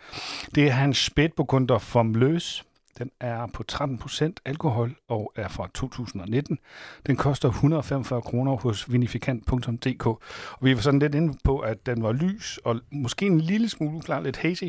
Det 0.55 0.67
er 0.67 0.71
hans 0.71 0.99
spætbegunder 0.99 1.91
vom 1.95 2.15
Løs. 2.15 2.65
Den 2.99 3.11
er 3.21 3.47
på 3.47 3.65
13% 3.73 4.33
alkohol 4.45 4.97
og 5.09 5.33
er 5.37 5.49
fra 5.49 5.69
2019. 5.75 6.59
Den 7.07 7.17
koster 7.17 7.49
145 7.49 8.23
kroner 8.23 8.57
hos 8.57 8.93
vinifikant.dk. 8.93 10.07
Og 10.07 10.21
vi 10.61 10.75
var 10.75 10.81
sådan 10.81 11.01
lidt 11.01 11.15
inde 11.15 11.39
på, 11.45 11.59
at 11.59 11.87
den 11.87 12.03
var 12.03 12.13
lys 12.13 12.59
og 12.65 12.81
måske 12.93 13.27
en 13.27 13.41
lille 13.41 13.69
smule 13.69 13.97
uklar, 13.97 14.21
lidt 14.21 14.37
hazy. 14.37 14.65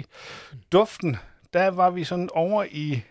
Duften, 0.71 1.17
der 1.53 1.67
var 1.67 1.89
vi 1.89 2.03
sådan 2.03 2.29
over 2.33 2.65
i 2.71 3.01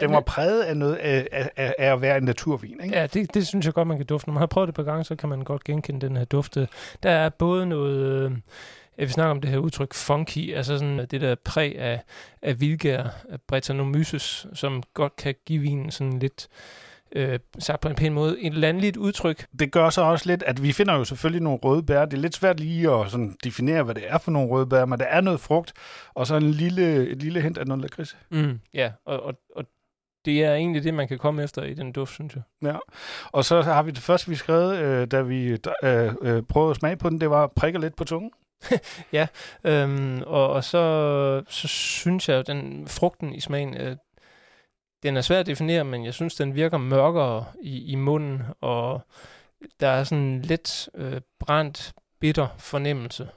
den 0.00 0.12
var 0.12 0.20
præget 0.20 0.62
af 0.62 0.76
noget 0.76 0.94
af, 0.94 1.28
af, 1.32 1.50
af 1.56 1.92
at 1.92 2.00
være 2.00 2.16
en 2.16 2.22
naturvin, 2.22 2.80
ikke? 2.82 2.96
Ja, 2.96 3.06
det, 3.06 3.34
det 3.34 3.46
synes 3.46 3.66
jeg 3.66 3.74
godt, 3.74 3.88
man 3.88 3.96
kan 3.96 4.06
dufte. 4.06 4.28
Når 4.28 4.34
man 4.34 4.40
har 4.40 4.46
prøvet 4.46 4.66
det 4.66 4.74
på 4.74 4.82
gang, 4.82 5.06
så 5.06 5.16
kan 5.16 5.28
man 5.28 5.42
godt 5.42 5.64
genkende 5.64 6.06
den 6.06 6.16
her 6.16 6.24
dufte. 6.24 6.68
Der 7.02 7.10
er 7.10 7.28
både 7.28 7.66
noget... 7.66 8.22
Øh, 8.22 8.32
vi 8.98 9.08
snakker 9.08 9.30
om 9.30 9.40
det 9.40 9.50
her 9.50 9.58
udtryk 9.58 9.94
funky, 9.94 10.54
altså 10.54 10.78
sådan 10.78 11.06
det 11.10 11.20
der 11.20 11.34
præg 11.44 11.78
af, 11.78 12.02
af 12.42 12.60
vilgær, 12.60 13.02
af 13.30 13.40
Brettanomyces, 13.48 14.46
som 14.54 14.82
godt 14.94 15.16
kan 15.16 15.34
give 15.46 15.60
vinen 15.60 15.90
sådan 15.90 16.18
lidt, 16.18 16.48
øh, 17.12 17.38
sagt 17.58 17.80
på 17.80 17.88
en 17.88 17.94
pæn 17.94 18.12
måde, 18.12 18.40
et 18.40 18.54
landligt 18.54 18.96
udtryk. 18.96 19.46
Det 19.58 19.72
gør 19.72 19.90
så 19.90 20.02
også 20.02 20.26
lidt, 20.28 20.42
at 20.42 20.62
vi 20.62 20.72
finder 20.72 20.94
jo 20.94 21.04
selvfølgelig 21.04 21.42
nogle 21.42 21.58
røde 21.62 21.82
bær. 21.82 22.04
Det 22.04 22.16
er 22.16 22.20
lidt 22.20 22.34
svært 22.34 22.60
lige 22.60 22.90
at 22.90 23.10
sådan 23.10 23.36
definere, 23.44 23.82
hvad 23.82 23.94
det 23.94 24.04
er 24.06 24.18
for 24.18 24.30
nogle 24.30 24.48
røde 24.48 24.66
bær, 24.66 24.84
men 24.84 24.98
der 24.98 25.06
er 25.06 25.20
noget 25.20 25.40
frugt, 25.40 25.72
og 26.14 26.26
så 26.26 26.36
en 26.36 26.50
lille, 26.50 27.08
et 27.08 27.22
lille 27.22 27.40
hint 27.40 27.58
af 27.58 27.66
noget 27.66 27.82
lakrids. 27.82 28.16
Mm, 28.30 28.60
ja, 28.74 28.92
og, 29.06 29.22
og, 29.22 29.34
og 29.56 29.64
det 30.24 30.44
er 30.44 30.54
egentlig 30.54 30.84
det, 30.84 30.94
man 30.94 31.08
kan 31.08 31.18
komme 31.18 31.42
efter 31.42 31.62
i 31.62 31.74
den 31.74 31.92
duft, 31.92 32.12
synes 32.12 32.34
jeg. 32.34 32.42
Ja, 32.62 32.76
og 33.32 33.44
så 33.44 33.62
har 33.62 33.82
vi 33.82 33.90
det 33.90 33.98
første, 33.98 34.28
vi 34.28 34.34
skrev, 34.34 34.72
øh, 34.72 35.06
da 35.06 35.22
vi 35.22 35.58
øh, 35.82 36.14
øh, 36.22 36.42
prøvede 36.42 36.70
at 36.70 36.76
smage 36.76 36.96
på 36.96 37.10
den, 37.10 37.20
det 37.20 37.30
var 37.30 37.52
prikker 37.56 37.80
lidt 37.80 37.96
på 37.96 38.04
tungen. 38.04 38.30
ja, 39.12 39.26
øhm, 39.64 40.22
og, 40.26 40.50
og 40.50 40.64
så, 40.64 41.42
så 41.48 41.68
synes 41.68 42.28
jeg, 42.28 42.38
at 42.38 42.46
den 42.46 42.88
frugten 42.88 43.34
i 43.34 43.40
smagen, 43.40 43.76
øh, 43.76 43.96
den 45.02 45.16
er 45.16 45.20
svær 45.20 45.40
at 45.40 45.46
definere, 45.46 45.84
men 45.84 46.04
jeg 46.04 46.14
synes, 46.14 46.34
den 46.34 46.54
virker 46.54 46.78
mørkere 46.78 47.44
i, 47.62 47.92
i 47.92 47.94
munden, 47.94 48.42
og 48.60 49.00
der 49.80 49.88
er 49.88 50.04
sådan 50.04 50.42
lidt 50.42 50.88
øh, 50.94 51.20
brændt, 51.40 51.92
bitter 52.20 52.48
fornemmelse. 52.58 53.28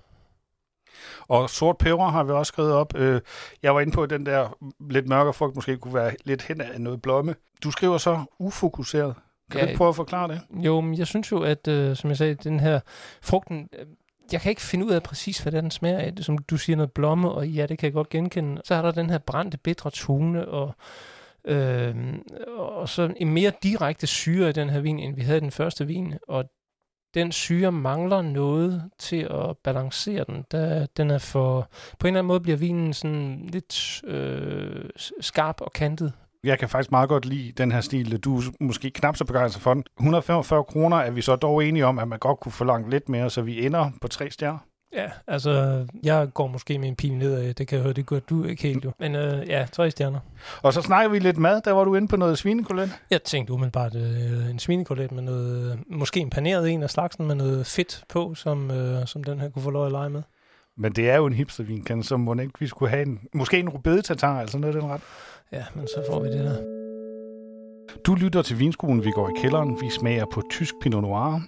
Og 1.27 1.49
sort 1.49 1.77
peber 1.77 2.07
har 2.07 2.23
vi 2.23 2.31
også 2.31 2.49
skrevet 2.49 2.73
op. 2.73 2.95
Øh, 2.95 3.21
jeg 3.63 3.75
var 3.75 3.81
inde 3.81 3.91
på, 3.91 4.03
at 4.03 4.09
den 4.09 4.25
der 4.25 4.57
lidt 4.89 5.07
mørkere 5.07 5.33
frugt 5.33 5.55
måske 5.55 5.77
kunne 5.77 5.93
være 5.93 6.15
lidt 6.25 6.41
hen 6.41 6.61
af 6.61 6.81
noget 6.81 7.01
blomme. 7.01 7.35
Du 7.63 7.71
skriver 7.71 7.97
så 7.97 8.23
ufokuseret. 8.39 9.15
Kan 9.51 9.59
ja, 9.59 9.65
du 9.65 9.69
ikke 9.69 9.77
prøve 9.77 9.89
at 9.89 9.95
forklare 9.95 10.27
det? 10.27 10.41
Jo, 10.51 10.81
men 10.81 10.97
jeg 10.97 11.07
synes 11.07 11.31
jo, 11.31 11.43
at 11.43 11.67
øh, 11.67 11.95
som 11.95 12.09
jeg 12.09 12.17
sagde, 12.17 12.35
den 12.35 12.59
her 12.59 12.79
frugten, 13.21 13.69
øh, 13.79 13.85
jeg 14.31 14.41
kan 14.41 14.49
ikke 14.49 14.61
finde 14.61 14.85
ud 14.85 14.91
af 14.91 15.03
præcis, 15.03 15.39
hvad 15.39 15.51
den 15.51 15.71
smager 15.71 15.97
af. 15.97 16.13
Som 16.21 16.37
du 16.37 16.57
siger, 16.57 16.75
noget 16.75 16.91
blomme, 16.91 17.31
og 17.31 17.47
ja, 17.47 17.65
det 17.65 17.77
kan 17.77 17.85
jeg 17.85 17.93
godt 17.93 18.09
genkende. 18.09 18.61
Så 18.65 18.75
er 18.75 18.81
der 18.81 18.91
den 18.91 19.09
her 19.09 19.17
brændte, 19.17 19.57
bitre 19.57 19.91
tone, 19.91 20.47
og, 20.47 20.75
øh, 21.45 21.95
og 22.57 22.89
så 22.89 23.13
en 23.17 23.29
mere 23.33 23.51
direkte 23.63 24.07
syre 24.07 24.49
i 24.49 24.53
den 24.53 24.69
her 24.69 24.79
vin, 24.79 24.99
end 24.99 25.15
vi 25.15 25.21
havde 25.21 25.37
i 25.37 25.41
den 25.41 25.51
første 25.51 25.87
vin. 25.87 26.13
Og 26.27 26.45
den 27.13 27.31
syre 27.31 27.71
mangler 27.71 28.21
noget 28.21 28.83
til 28.99 29.27
at 29.31 29.57
balancere 29.63 30.23
den. 30.23 30.45
Da 30.51 30.85
den 30.97 31.11
er 31.11 31.17
for, 31.17 31.69
på 31.99 32.07
en 32.07 32.09
eller 32.09 32.19
anden 32.19 32.27
måde 32.27 32.39
bliver 32.39 32.57
vinen 32.57 32.93
sådan 32.93 33.49
lidt 33.51 34.01
øh, 34.03 34.89
skarp 35.21 35.61
og 35.61 35.71
kantet. 35.73 36.13
Jeg 36.47 36.59
kan 36.59 36.69
faktisk 36.69 36.91
meget 36.91 37.09
godt 37.09 37.25
lide 37.25 37.51
den 37.51 37.71
her 37.71 37.81
stil. 37.81 38.17
Du 38.17 38.37
er 38.37 38.41
måske 38.59 38.89
knap 38.89 39.15
så 39.15 39.25
begejstret 39.25 39.61
for 39.63 39.73
den. 39.73 39.83
145 39.99 40.63
kroner 40.63 40.97
er 40.97 41.11
vi 41.11 41.21
så 41.21 41.35
dog 41.35 41.65
enige 41.65 41.85
om, 41.85 41.99
at 41.99 42.07
man 42.07 42.19
godt 42.19 42.39
kunne 42.39 42.51
forlange 42.51 42.89
lidt 42.89 43.09
mere, 43.09 43.29
så 43.29 43.41
vi 43.41 43.65
ender 43.65 43.91
på 44.01 44.07
tre 44.07 44.31
stjerner. 44.31 44.59
Ja, 44.93 45.07
altså, 45.27 45.85
jeg 46.03 46.27
går 46.33 46.47
måske 46.47 46.79
med 46.79 46.87
en 46.87 46.95
pil 46.95 47.13
nedad. 47.13 47.53
Det 47.53 47.67
kan 47.67 47.75
jeg 47.75 47.83
høre, 47.83 47.93
det 47.93 48.05
gør 48.05 48.19
du 48.19 48.43
ikke 48.43 48.63
helt 48.63 48.85
jo. 48.85 48.91
Men 48.99 49.15
øh, 49.15 49.47
ja, 49.47 49.65
tre 49.71 49.91
stjerner. 49.91 50.19
Og 50.61 50.73
så 50.73 50.81
snakker 50.81 51.09
vi 51.09 51.19
lidt 51.19 51.37
mad. 51.37 51.61
Der 51.61 51.71
var 51.71 51.83
du 51.83 51.95
inde 51.95 52.07
på 52.07 52.17
noget 52.17 52.37
svinekolet. 52.37 52.91
Jeg 53.09 53.23
tænkte 53.23 53.53
umiddelbart 53.53 53.95
øh, 53.95 54.49
en 54.49 54.59
svinekolet 54.59 55.11
med 55.11 55.23
noget, 55.23 55.79
måske 55.89 56.19
en 56.19 56.29
paneret 56.29 56.69
en 56.69 56.83
af 56.83 56.89
slagsen 56.89 57.27
med 57.27 57.35
noget 57.35 57.65
fedt 57.65 58.03
på, 58.09 58.35
som, 58.35 58.71
øh, 58.71 59.07
som 59.07 59.23
den 59.23 59.39
her 59.39 59.49
kunne 59.49 59.63
få 59.63 59.69
lov 59.69 59.85
at 59.85 59.91
lege 59.91 60.09
med. 60.09 60.21
Men 60.77 60.91
det 60.91 61.09
er 61.09 61.15
jo 61.15 61.25
en 61.25 61.33
hipstervin, 61.33 61.83
kan 61.83 62.03
så 62.03 62.17
må 62.17 62.33
ikke 62.33 62.53
vi 62.59 62.67
skulle 62.67 62.89
have 62.89 63.05
en, 63.05 63.19
måske 63.33 63.59
en 63.59 63.69
rubede 63.69 64.01
altså 64.23 64.57
noget 64.57 64.75
af 64.75 64.81
den 64.81 64.91
ret. 64.91 65.01
Ja, 65.51 65.65
men 65.75 65.87
så 65.87 66.03
får 66.09 66.19
vi 66.19 66.29
det 66.29 66.45
der. 66.45 66.77
Du 68.05 68.15
lytter 68.15 68.41
til 68.41 68.59
vinskolen, 68.59 69.05
vi 69.05 69.11
går 69.11 69.29
i 69.29 69.31
kælderen. 69.41 69.77
Vi 69.81 69.89
smager 69.89 70.25
på 70.33 70.41
tysk 70.51 70.73
Pinot 70.81 71.01
Noir. 71.01 71.41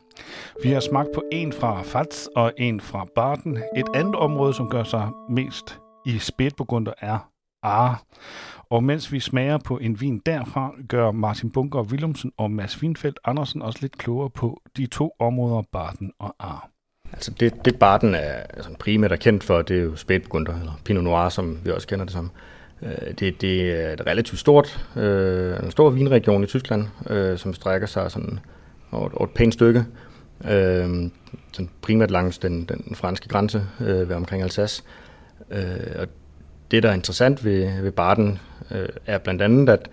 Vi 0.63 0.69
har 0.69 0.79
smagt 0.79 1.09
på 1.15 1.23
en 1.31 1.53
fra 1.53 1.81
Fats 1.81 2.29
og 2.35 2.53
en 2.57 2.81
fra 2.81 3.07
Barden. 3.15 3.57
Et 3.77 3.87
andet 3.95 4.15
område, 4.15 4.53
som 4.53 4.69
gør 4.69 4.83
sig 4.83 5.09
mest 5.29 5.79
i 6.05 6.19
spætburgunder, 6.19 6.93
er 6.99 7.29
Ar. 7.63 8.03
Og 8.69 8.83
mens 8.83 9.11
vi 9.11 9.19
smager 9.19 9.57
på 9.57 9.77
en 9.77 10.01
vin 10.01 10.21
derfra, 10.25 10.73
gør 10.89 11.11
Martin 11.11 11.51
Bunker 11.51 11.83
Willumsen 11.83 12.31
og 12.37 12.51
Mads 12.51 12.81
Winfeldt 12.81 13.19
Andersen 13.25 13.61
også 13.61 13.79
lidt 13.81 13.97
klogere 13.97 14.29
på 14.29 14.61
de 14.77 14.85
to 14.85 15.15
områder, 15.19 15.63
Barden 15.71 16.11
og 16.19 16.35
Ar. 16.39 16.69
Altså 17.13 17.31
det, 17.39 17.65
det 17.65 17.79
Barden 17.79 18.15
er 18.15 18.31
altså 18.31 18.75
primært 18.79 19.11
er 19.11 19.15
kendt 19.15 19.43
for, 19.43 19.61
det 19.61 19.77
er 19.77 19.81
jo 19.81 19.95
spætburgunder, 19.95 20.59
eller 20.59 20.73
Pinot 20.85 21.03
Noir, 21.03 21.29
som 21.29 21.59
vi 21.65 21.71
også 21.71 21.87
kender 21.87 22.05
det 22.05 22.13
som. 22.13 22.31
Øh, 22.83 23.13
det, 23.19 23.41
det 23.41 23.71
er 23.71 23.93
et 23.93 24.01
relativt 24.07 24.39
stort, 24.39 24.85
øh, 24.95 25.63
en 25.63 25.71
stor 25.71 25.89
vinregion 25.89 26.43
i 26.43 26.47
Tyskland, 26.47 26.85
øh, 27.09 27.37
som 27.37 27.53
strækker 27.53 27.87
sig 27.87 28.11
sådan 28.11 28.39
over, 28.91 29.09
over 29.13 29.23
et 29.23 29.33
pænt 29.33 29.53
stykke. 29.53 29.85
Øh, 30.45 31.09
sådan 31.51 31.69
primært 31.81 32.11
langs 32.11 32.37
den, 32.37 32.65
den 32.65 32.95
franske 32.95 33.27
grænse 33.27 33.63
øh, 33.81 34.09
ved 34.09 34.15
omkring 34.15 34.43
Alsace. 34.43 34.83
Øh, 35.51 35.95
og 35.99 36.07
det, 36.71 36.83
der 36.83 36.89
er 36.89 36.93
interessant 36.93 37.45
ved, 37.45 37.81
ved 37.81 37.91
Baden, 37.91 38.39
øh, 38.71 38.89
er 39.05 39.17
blandt 39.17 39.41
andet, 39.41 39.69
at 39.69 39.89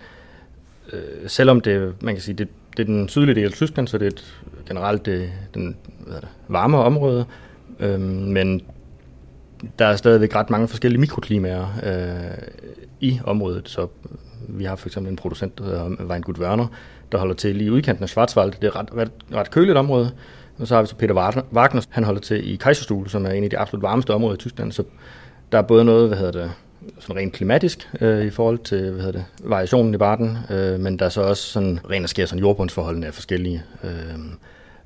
øh, 0.93 1.29
selvom 1.29 1.61
det, 1.61 2.03
man 2.03 2.15
kan 2.15 2.21
sige, 2.21 2.35
det, 2.35 2.47
det 2.77 2.83
er 2.83 2.87
den 2.87 3.09
sydlige 3.09 3.35
del 3.35 3.45
af 3.45 3.51
Tyskland, 3.51 3.87
så 3.87 3.97
det 3.97 4.05
er 4.05 4.11
et, 4.11 4.41
generelt 4.67 5.05
det, 5.05 5.31
den 5.53 5.75
hvad 5.99 6.15
er 6.15 6.19
det, 6.19 6.29
varmere 6.47 6.83
område, 6.83 7.25
øh, 7.79 7.99
men 7.99 8.61
der 9.79 9.85
er 9.85 9.95
stadigvæk 9.95 10.35
ret 10.35 10.49
mange 10.49 10.67
forskellige 10.67 10.99
mikroklimaer 10.99 11.67
øh, 11.83 12.47
i 12.99 13.19
området. 13.23 13.69
Så 13.69 13.87
vi 14.47 14.63
har 14.63 14.75
for 14.75 14.87
eksempel 14.87 15.11
en 15.11 15.15
producent, 15.15 15.57
der 15.57 15.63
hedder 15.63 15.89
Weingut 16.09 16.39
Werner, 16.39 16.67
der 17.11 17.17
holder 17.17 17.35
til 17.35 17.55
lige 17.55 17.71
udkanten 17.71 18.03
af 18.03 18.09
Schwarzwald. 18.09 18.51
Det 18.51 18.63
er 18.63 18.67
et 18.67 18.75
ret, 18.75 18.89
ret, 18.95 19.11
ret 19.33 19.51
køligt 19.51 19.77
område. 19.77 20.11
Og 20.59 20.67
så 20.67 20.75
har 20.75 20.81
vi 20.81 20.87
så 20.87 20.95
Peter 20.95 21.13
Wagner, 21.53 21.85
han 21.89 22.03
holder 22.03 22.21
til 22.21 22.53
i 22.53 22.55
Kaiserstuhl, 22.55 23.09
som 23.09 23.25
er 23.25 23.29
en 23.29 23.43
af 23.43 23.49
de 23.49 23.57
absolut 23.57 23.83
varmeste 23.83 24.13
områder 24.13 24.35
i 24.35 24.37
Tyskland. 24.37 24.71
Så 24.71 24.83
der 25.51 25.57
er 25.57 25.61
både 25.61 25.85
noget, 25.85 26.07
hvad 26.07 26.17
hedder 26.17 26.41
det, 26.41 26.51
sådan 26.99 27.15
rent 27.15 27.33
klimatisk 27.33 27.89
øh, 28.01 28.25
i 28.25 28.29
forhold 28.29 28.57
til 28.57 28.91
hvad 28.91 29.03
hedder 29.03 29.19
det, 29.19 29.25
variationen 29.43 29.93
i 29.93 29.97
barten, 29.97 30.37
øh, 30.49 30.79
men 30.79 30.99
der 30.99 31.05
er 31.05 31.09
så 31.09 31.21
også 31.21 31.43
sådan 31.43 31.79
rent 31.89 32.03
og 32.03 32.09
sker 32.09 32.25
sådan 32.25 32.39
jordbundsforholdene 32.39 33.05
er 33.05 33.11
forskellige. 33.11 33.63
Øh, 33.83 34.19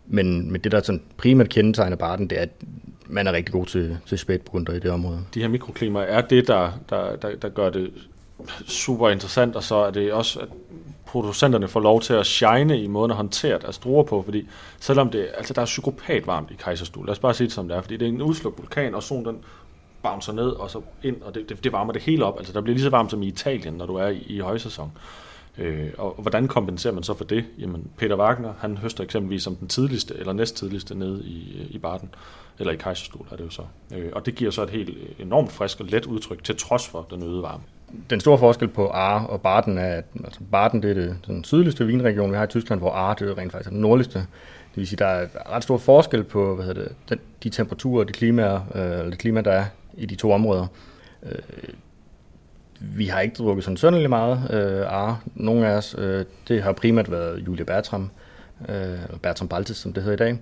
men, 0.08 0.52
men 0.52 0.62
det, 0.62 0.72
der 0.72 0.82
sådan 0.82 1.02
primært 1.18 1.50
kendetegner 1.50 1.96
barten, 1.96 2.28
det 2.28 2.38
er, 2.38 2.42
at 2.42 2.50
man 3.12 3.28
er 3.28 3.34
rigtig 3.34 3.54
god 3.54 3.66
til, 3.66 3.98
til 4.06 4.18
spætburgunder 4.18 4.74
i 4.74 4.80
det 4.80 4.92
område. 4.92 5.20
De 5.34 5.42
her 5.42 5.48
mikroklimaer 5.48 6.04
er 6.04 6.22
det, 6.22 6.48
der, 6.48 6.72
der, 6.90 7.16
der, 7.16 7.36
der 7.36 7.50
gør 7.50 7.70
det 7.70 7.92
super 8.68 9.10
interessant, 9.10 9.56
og 9.56 9.64
så 9.64 9.76
er 9.76 9.92
det 9.92 10.14
også, 10.14 10.40
at 10.40 10.48
producenterne 11.06 11.68
får 11.68 11.80
lov 11.80 12.02
til 12.02 12.14
at 12.14 12.26
shine 12.26 12.82
i 12.82 12.88
måden 12.88 13.12
at 13.12 13.18
håndtere 13.18 13.60
deres 13.60 13.78
druer 13.78 14.04
på, 14.04 14.22
fordi 14.22 14.48
selvom 14.80 15.10
det, 15.10 15.28
altså 15.38 15.54
der 15.54 15.62
er 15.62 15.66
psykopat 15.66 16.28
varmt 16.28 16.52
i 16.52 16.56
Kejserstue, 16.60 17.06
lad 17.06 17.12
os 17.12 17.20
bare 17.20 17.34
sige 17.34 17.48
det 17.48 17.54
som 17.54 17.68
det 17.68 17.78
er, 17.78 17.82
fordi 17.82 17.98
det 17.98 18.08
er 18.08 18.10
en 18.10 18.22
udslukt 18.22 18.58
vulkan, 18.58 18.96
og 18.96 19.04
solen 19.04 19.26
den 19.26 19.38
bouncer 20.04 20.34
ned 20.34 20.50
og 20.50 20.70
så 20.70 20.82
ind, 21.04 21.22
og 21.22 21.36
det, 21.36 21.50
det, 21.50 21.64
det 21.64 21.72
varmer 21.72 21.94
det 21.94 22.02
hele 22.02 22.26
op. 22.26 22.38
Altså 22.38 22.54
der 22.54 22.62
bliver 22.62 22.76
lige 22.76 22.84
så 22.84 22.90
varmt 22.90 23.12
som 23.12 23.24
i 23.24 23.28
Italien, 23.28 23.74
når 23.74 23.86
du 23.86 23.96
er 23.96 24.08
i, 24.08 24.18
i 24.18 24.40
højsæson. 24.40 24.92
Øh, 25.58 25.90
og, 25.98 26.18
og 26.18 26.22
hvordan 26.22 26.48
kompenserer 26.48 26.94
man 26.94 27.04
så 27.04 27.14
for 27.14 27.24
det? 27.24 27.46
Jamen, 27.60 27.88
Peter 27.98 28.18
Wagner, 28.18 28.54
han 28.60 28.78
høster 28.78 29.04
eksempelvis 29.04 29.44
som 29.44 29.56
den 29.56 29.68
tidligste, 29.68 30.16
eller 30.18 30.34
næsttidligste 30.34 30.96
nede 30.96 31.24
i, 31.24 31.62
øh, 31.62 31.76
i 31.76 31.78
Barden, 31.78 32.10
eller 32.60 32.74
i 32.74 32.76
Kejserstol 32.76 33.28
er 33.32 33.36
det 33.36 33.44
jo 33.44 33.50
så. 33.50 33.62
Øh, 33.96 34.10
og 34.14 34.26
det 34.26 34.36
giver 34.36 34.52
så 34.52 34.64
et 34.64 34.70
helt 34.70 34.90
øh, 34.90 35.26
enormt 35.26 35.52
frisk 35.52 35.80
og 35.80 35.86
let 35.86 36.06
udtryk, 36.06 36.44
til 36.44 36.56
trods 36.56 36.88
for 36.88 37.08
den 37.12 37.24
øgede 37.24 37.42
varme. 37.42 37.64
Den 38.10 38.20
store 38.20 38.38
forskel 38.38 38.68
på 38.68 38.88
Ar 38.88 39.26
og 39.26 39.42
Barden 39.42 39.78
er, 39.78 39.96
at 39.96 40.06
altså 40.24 40.40
Barden 40.52 40.84
det 40.84 40.90
er 40.90 40.94
det, 40.94 41.18
den 41.28 41.44
sydligste 41.44 41.86
vinregion, 41.86 42.32
vi 42.32 42.36
har 42.36 42.44
i 42.44 42.48
Tyskland, 42.48 42.80
hvor 42.80 42.92
Ar 42.92 43.14
det 43.14 43.30
er 43.30 43.38
rent 43.38 43.52
faktisk 43.52 43.70
den 43.70 43.82
nordligste. 43.82 44.20
Det 44.20 44.78
vil 44.78 44.88
sige, 44.88 44.98
der 44.98 45.06
er 45.06 45.28
ret 45.50 45.64
stor 45.64 45.78
forskel 45.78 46.24
på 46.24 46.56
hvad 46.56 46.66
hedder 46.66 46.84
det, 46.84 46.96
den, 47.10 47.20
de 47.44 47.50
temperaturer, 47.50 48.04
det 48.04 48.16
klima 48.16 48.62
øh, 48.76 48.82
det 48.82 49.18
klima, 49.18 49.42
der 49.42 49.52
er 49.52 49.66
i 49.94 50.06
de 50.06 50.16
to 50.16 50.32
områder. 50.32 50.68
Øh, 51.24 51.40
vi 52.82 53.06
har 53.06 53.20
ikke 53.20 53.36
drukket 53.36 53.64
sådan 53.64 53.78
sønderlig 53.78 54.10
meget 54.10 54.52
øh, 54.52 54.86
ar. 54.88 55.24
Nogle 55.36 55.68
af 55.68 55.78
os, 55.78 55.96
øh, 55.98 56.26
det 56.48 56.64
har 56.64 56.72
primært 56.72 57.12
været 57.12 57.48
Julia 57.48 57.64
Bertram, 57.64 58.10
øh, 58.70 59.00
Bertram 59.22 59.48
Baltes, 59.48 59.78
som 59.78 59.94
det 59.94 60.04
hedder 60.04 60.26
i 60.26 60.30
dag. 60.30 60.40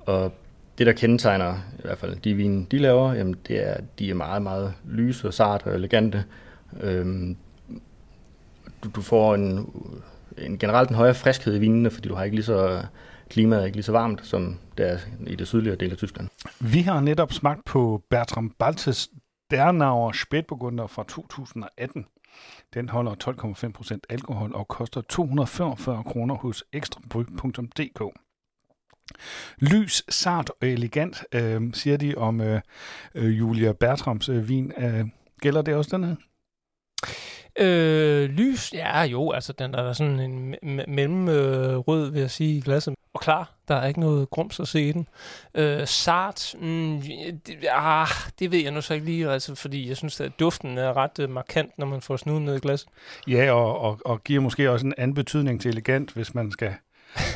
Og 0.00 0.32
det, 0.78 0.86
der 0.86 0.92
kendetegner 0.92 1.54
i 1.78 1.82
hvert 1.82 1.98
fald 1.98 2.16
de 2.16 2.34
vine, 2.34 2.66
de 2.70 2.78
laver, 2.78 3.12
jamen, 3.12 3.36
det 3.48 3.68
er, 3.68 3.72
at 3.72 3.84
de 3.98 4.10
er 4.10 4.14
meget, 4.14 4.42
meget 4.42 4.72
lyse 4.88 5.28
og 5.28 5.34
sarte 5.34 5.64
og 5.64 5.74
elegante. 5.74 6.24
Øhm, 6.80 7.36
du, 8.84 8.88
du 8.96 9.00
får 9.00 9.34
en, 9.34 9.70
en 10.38 10.58
generelt 10.58 10.90
en 10.90 10.96
højere 10.96 11.14
friskhed 11.14 11.56
i 11.56 11.58
vinene, 11.58 11.90
fordi 11.90 12.08
du 12.08 12.14
har 12.14 12.24
ikke 12.24 12.36
lige 12.36 12.44
så 12.44 12.82
klimaet 13.30 13.62
er 13.62 13.66
ikke 13.66 13.76
lige 13.76 13.84
så 13.84 13.92
varmt, 13.92 14.26
som 14.26 14.58
det 14.78 14.90
er 14.90 14.98
i 15.26 15.34
det 15.34 15.46
sydlige 15.48 15.76
del 15.76 15.90
af 15.90 15.96
Tyskland. 15.96 16.28
Vi 16.60 16.80
har 16.80 17.00
netop 17.00 17.32
smagt 17.32 17.64
på 17.64 18.02
Bertram 18.10 18.52
Baltes 18.58 19.08
Bernauer 19.48 20.12
Spätburgunder 20.12 20.86
fra 20.86 21.04
2018. 21.08 22.06
Den 22.74 22.88
holder 22.88 23.14
12,5% 23.14 23.98
alkohol 24.08 24.54
og 24.54 24.68
koster 24.68 25.00
245 25.00 26.04
kroner 26.04 26.34
hos 26.34 26.64
ekstrabryg.dk. 26.72 28.02
Lys, 29.58 30.04
sart 30.08 30.50
og 30.50 30.68
elegant, 30.68 31.24
øh, 31.32 31.74
siger 31.74 31.96
de 31.96 32.14
om 32.14 32.40
øh, 32.40 32.60
øh 33.14 33.38
Julia 33.38 33.72
Bertrams 33.72 34.28
øh, 34.28 34.48
vin. 34.48 34.72
Øh, 34.78 35.06
gælder 35.40 35.62
det 35.62 35.74
også 35.74 35.96
den 35.96 36.04
her? 36.04 36.16
Øh, 37.60 38.28
lys, 38.28 38.72
ja 38.72 39.02
jo, 39.02 39.30
altså 39.30 39.52
den 39.52 39.74
er 39.74 39.92
sådan 39.92 40.20
en 40.20 40.54
mellemrød, 40.88 42.06
øh, 42.06 42.14
vil 42.14 42.20
jeg 42.20 42.30
sige, 42.30 42.58
i 42.58 42.60
glasset. 42.60 42.94
Og 43.18 43.22
klar, 43.22 43.52
der 43.68 43.74
er 43.74 43.86
ikke 43.86 44.00
noget 44.00 44.30
grums 44.30 44.60
at 44.60 44.68
se 44.68 44.88
i 44.88 44.92
den. 44.92 45.08
Øh, 45.54 45.86
sart, 45.86 46.54
mm, 46.60 47.02
det, 47.46 47.56
ah, 47.70 48.08
det 48.38 48.52
ved 48.52 48.58
jeg 48.58 48.72
nu 48.72 48.80
så 48.80 48.94
ikke 48.94 49.06
lige, 49.06 49.30
altså, 49.30 49.54
fordi 49.54 49.88
jeg 49.88 49.96
synes, 49.96 50.20
at 50.20 50.32
duften 50.40 50.78
er 50.78 50.96
ret 50.96 51.18
uh, 51.18 51.30
markant, 51.30 51.78
når 51.78 51.86
man 51.86 52.00
får 52.00 52.16
snuden 52.16 52.44
ned 52.44 52.56
i 52.56 52.58
glasset. 52.58 52.88
Ja, 53.26 53.52
og, 53.52 53.80
og, 53.80 53.98
og 54.04 54.24
giver 54.24 54.40
måske 54.40 54.70
også 54.70 54.86
en 54.86 54.94
anden 54.98 55.14
betydning 55.14 55.60
til 55.60 55.68
elegant, 55.68 56.10
hvis 56.10 56.34
man 56.34 56.50
skal 56.50 56.74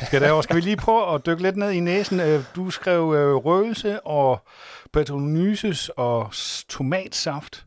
skal, 0.07 0.21
derovre. 0.21 0.43
skal 0.43 0.57
vi 0.57 0.61
lige 0.61 0.77
prøve 0.77 1.15
at 1.15 1.27
dykke 1.27 1.43
lidt 1.43 1.57
ned 1.57 1.71
i 1.71 1.81
næsen? 1.81 2.21
Øh, 2.21 2.45
du 2.57 2.71
skrev 2.71 3.15
øh, 3.17 3.35
røgelse 3.35 4.01
og 4.07 4.47
patronyses 4.93 5.89
og 5.89 6.31
tomatsaft. 6.69 7.67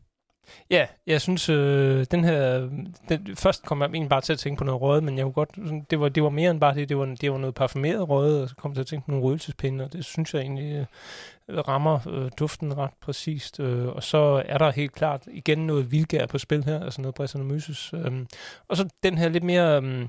Ja, 0.70 0.86
jeg 1.06 1.20
synes, 1.20 1.48
øh, 1.48 2.06
den 2.10 2.24
her... 2.24 2.68
Den, 3.08 3.36
først 3.36 3.64
kom 3.64 3.80
jeg 3.80 3.86
egentlig 3.86 4.08
bare 4.08 4.20
til 4.20 4.32
at 4.32 4.38
tænke 4.38 4.58
på 4.58 4.64
noget 4.64 4.80
røde, 4.80 5.02
men 5.02 5.18
jeg 5.18 5.24
kunne 5.24 5.32
godt... 5.32 5.56
Det 5.90 6.00
var, 6.00 6.08
det 6.08 6.22
var 6.22 6.28
mere 6.28 6.50
end 6.50 6.60
bare 6.60 6.74
det. 6.74 6.88
Det 6.88 6.98
var, 6.98 7.04
det 7.20 7.32
var 7.32 7.38
noget 7.38 7.54
parfumeret 7.54 8.08
røde, 8.08 8.42
og 8.42 8.48
så 8.48 8.54
kom 8.56 8.70
jeg 8.70 8.74
til 8.74 8.80
at 8.80 8.86
tænke 8.86 9.06
på 9.06 9.10
nogle 9.10 9.26
røgelsespinde, 9.26 9.84
og 9.84 9.92
det 9.92 10.04
synes 10.04 10.34
jeg 10.34 10.40
egentlig 10.40 10.86
øh, 11.48 11.58
rammer 11.58 12.08
øh, 12.08 12.30
duften 12.38 12.76
ret 12.76 12.90
præcist. 13.00 13.60
Øh, 13.60 13.86
og 13.88 14.02
så 14.02 14.42
er 14.46 14.58
der 14.58 14.70
helt 14.70 14.92
klart 14.92 15.22
igen 15.26 15.58
noget 15.58 15.92
vildgær 15.92 16.26
på 16.26 16.38
spil 16.38 16.64
her, 16.64 16.84
altså 16.84 17.00
noget 17.00 17.14
Bresanomyces. 17.14 17.94
Øh, 17.94 18.12
og 18.68 18.76
så 18.76 18.88
den 19.02 19.18
her 19.18 19.28
lidt 19.28 19.44
mere 19.44 19.82
øh, 19.82 20.06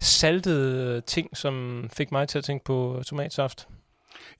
saltede 0.00 1.00
ting, 1.00 1.36
som 1.36 1.86
fik 1.92 2.12
mig 2.12 2.28
til 2.28 2.38
at 2.38 2.44
tænke 2.44 2.64
på 2.64 3.02
tomatsaft. 3.06 3.68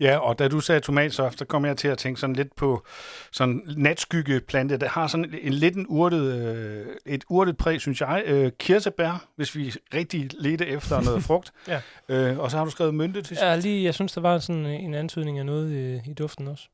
Ja, 0.00 0.18
og 0.18 0.38
da 0.38 0.48
du 0.48 0.60
sagde 0.60 0.80
tomatsaft, 0.80 1.38
så 1.38 1.44
kom 1.44 1.64
jeg 1.64 1.76
til 1.76 1.88
at 1.88 1.98
tænke 1.98 2.20
sådan 2.20 2.36
lidt 2.36 2.56
på 2.56 2.84
sådan 3.32 3.62
natskyggeplante, 3.76 4.76
der 4.76 4.88
har 4.88 5.06
sådan 5.06 5.34
en 5.42 5.52
lidt 5.52 5.76
en 5.76 5.86
urtet, 5.88 6.32
øh, 6.34 6.86
et 7.06 7.24
urtet 7.28 7.56
præg, 7.56 7.80
synes 7.80 8.00
jeg. 8.00 8.22
Øh, 8.26 8.52
kirsebær, 8.58 9.24
hvis 9.36 9.56
vi 9.56 9.74
rigtig 9.94 10.30
ledte 10.40 10.66
efter 10.66 11.00
noget 11.00 11.22
frugt. 11.28 11.52
ja. 11.68 11.80
øh, 12.08 12.38
og 12.38 12.50
så 12.50 12.56
har 12.56 12.64
du 12.64 12.70
skrevet 12.70 12.94
mynte 12.94 13.22
til 13.22 13.36
Ja, 13.40 13.56
lige, 13.56 13.84
jeg 13.84 13.94
synes, 13.94 14.12
der 14.12 14.20
var 14.20 14.38
sådan 14.38 14.66
en 14.66 14.94
antydning 14.94 15.38
af 15.38 15.46
noget 15.46 15.72
i, 15.72 16.10
i 16.10 16.14
duften 16.14 16.48
også. 16.48 16.68